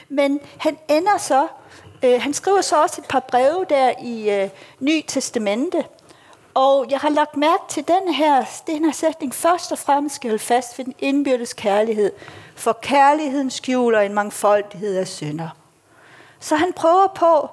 Men 0.08 0.40
han 0.58 0.78
ender 0.88 1.18
så, 1.18 1.46
øh, 2.02 2.22
han 2.22 2.34
skriver 2.34 2.60
så 2.60 2.82
også 2.82 3.00
et 3.00 3.08
par 3.08 3.20
breve 3.20 3.66
der 3.68 3.92
i 4.02 4.30
øh, 4.30 4.50
Ny 4.80 5.04
Testamente, 5.06 5.84
og 6.54 6.86
jeg 6.90 6.98
har 6.98 7.10
lagt 7.10 7.36
mærke 7.36 7.62
til 7.68 7.84
den 7.88 8.14
her, 8.14 8.44
den 8.66 8.84
her 8.84 8.92
sætning, 8.92 9.34
først 9.34 9.72
og 9.72 9.78
fremmest 9.78 10.14
skal 10.14 10.30
holde 10.30 10.44
fast 10.44 10.78
ved 10.78 10.84
den 10.84 10.94
indbyrdes 10.98 11.52
kærlighed, 11.52 12.12
for 12.54 12.78
kærligheden 12.82 13.50
skjuler 13.50 14.00
en 14.00 14.14
mangfoldighed 14.14 14.96
af 14.96 15.08
synder. 15.08 15.48
Så 16.40 16.56
han 16.56 16.72
prøver 16.72 17.06
på 17.06 17.48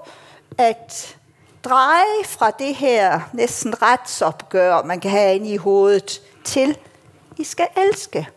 at 0.58 1.18
dreje 1.64 2.24
fra 2.26 2.52
det 2.52 2.76
her 2.76 3.20
næsten 3.34 3.82
retsopgør, 3.82 4.84
man 4.84 5.00
kan 5.00 5.12
have 5.12 5.36
inde 5.36 5.50
i 5.50 5.58
hovedet, 5.58 6.22
til, 6.44 6.78
I 7.38 7.44
skal 7.44 7.68
elske. 7.78 8.28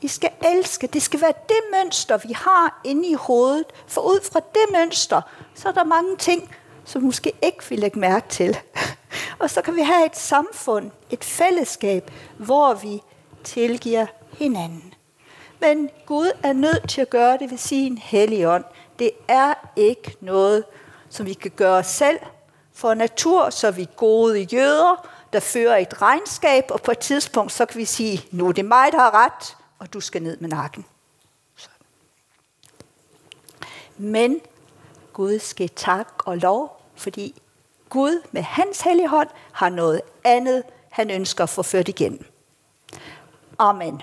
I 0.00 0.08
skal 0.08 0.30
elske. 0.54 0.86
Det 0.86 1.02
skal 1.02 1.20
være 1.20 1.32
det 1.48 1.60
mønster, 1.72 2.16
vi 2.16 2.32
har 2.32 2.80
inde 2.84 3.08
i 3.08 3.14
hovedet. 3.14 3.64
For 3.86 4.00
ud 4.00 4.20
fra 4.32 4.40
det 4.40 4.78
mønster, 4.78 5.20
så 5.54 5.68
er 5.68 5.72
der 5.72 5.84
mange 5.84 6.16
ting, 6.16 6.50
som 6.84 7.02
måske 7.02 7.32
ikke 7.42 7.64
vil 7.68 7.78
lægge 7.78 7.98
mærke 7.98 8.28
til. 8.28 8.58
Og 9.40 9.50
så 9.50 9.62
kan 9.62 9.76
vi 9.76 9.82
have 9.82 10.06
et 10.06 10.16
samfund, 10.16 10.90
et 11.10 11.24
fællesskab, 11.24 12.10
hvor 12.36 12.74
vi 12.74 13.02
tilgiver 13.44 14.06
hinanden. 14.38 14.94
Men 15.60 15.90
Gud 16.06 16.30
er 16.42 16.52
nødt 16.52 16.88
til 16.88 17.00
at 17.00 17.10
gøre 17.10 17.38
det 17.38 17.50
ved 17.50 17.58
sin 17.58 17.98
hellige 17.98 18.48
ånd. 18.48 18.64
Det 18.98 19.10
er 19.28 19.54
ikke 19.76 20.16
noget, 20.20 20.64
som 21.08 21.26
vi 21.26 21.32
kan 21.32 21.50
gøre 21.50 21.84
selv. 21.84 22.18
For 22.72 22.94
natur, 22.94 23.50
så 23.50 23.66
er 23.66 23.70
vi 23.70 23.88
gode 23.96 24.40
jøder, 24.40 25.08
der 25.32 25.40
fører 25.40 25.76
et 25.76 26.02
regnskab, 26.02 26.64
og 26.70 26.82
på 26.82 26.90
et 26.90 26.98
tidspunkt, 26.98 27.52
så 27.52 27.66
kan 27.66 27.78
vi 27.78 27.84
sige, 27.84 28.24
nu 28.30 28.48
er 28.48 28.52
det 28.52 28.64
mig, 28.64 28.92
der 28.92 28.98
har 28.98 29.24
ret, 29.24 29.56
og 29.78 29.92
du 29.92 30.00
skal 30.00 30.22
ned 30.22 30.36
med 30.36 30.48
nakken. 30.48 30.86
Men 33.98 34.40
Gud 35.12 35.38
skal 35.38 35.68
tak 35.68 36.08
og 36.24 36.38
lov, 36.38 36.82
fordi 36.96 37.42
Gud 37.88 38.22
med 38.32 38.42
hans 38.42 38.80
hellige 38.80 39.08
hånd 39.08 39.28
har 39.52 39.68
noget 39.68 40.00
andet, 40.24 40.62
han 40.90 41.10
ønsker 41.10 41.44
at 41.44 41.50
få 41.50 41.62
ført 41.62 41.88
igennem. 41.88 42.26
Amen. 43.58 44.02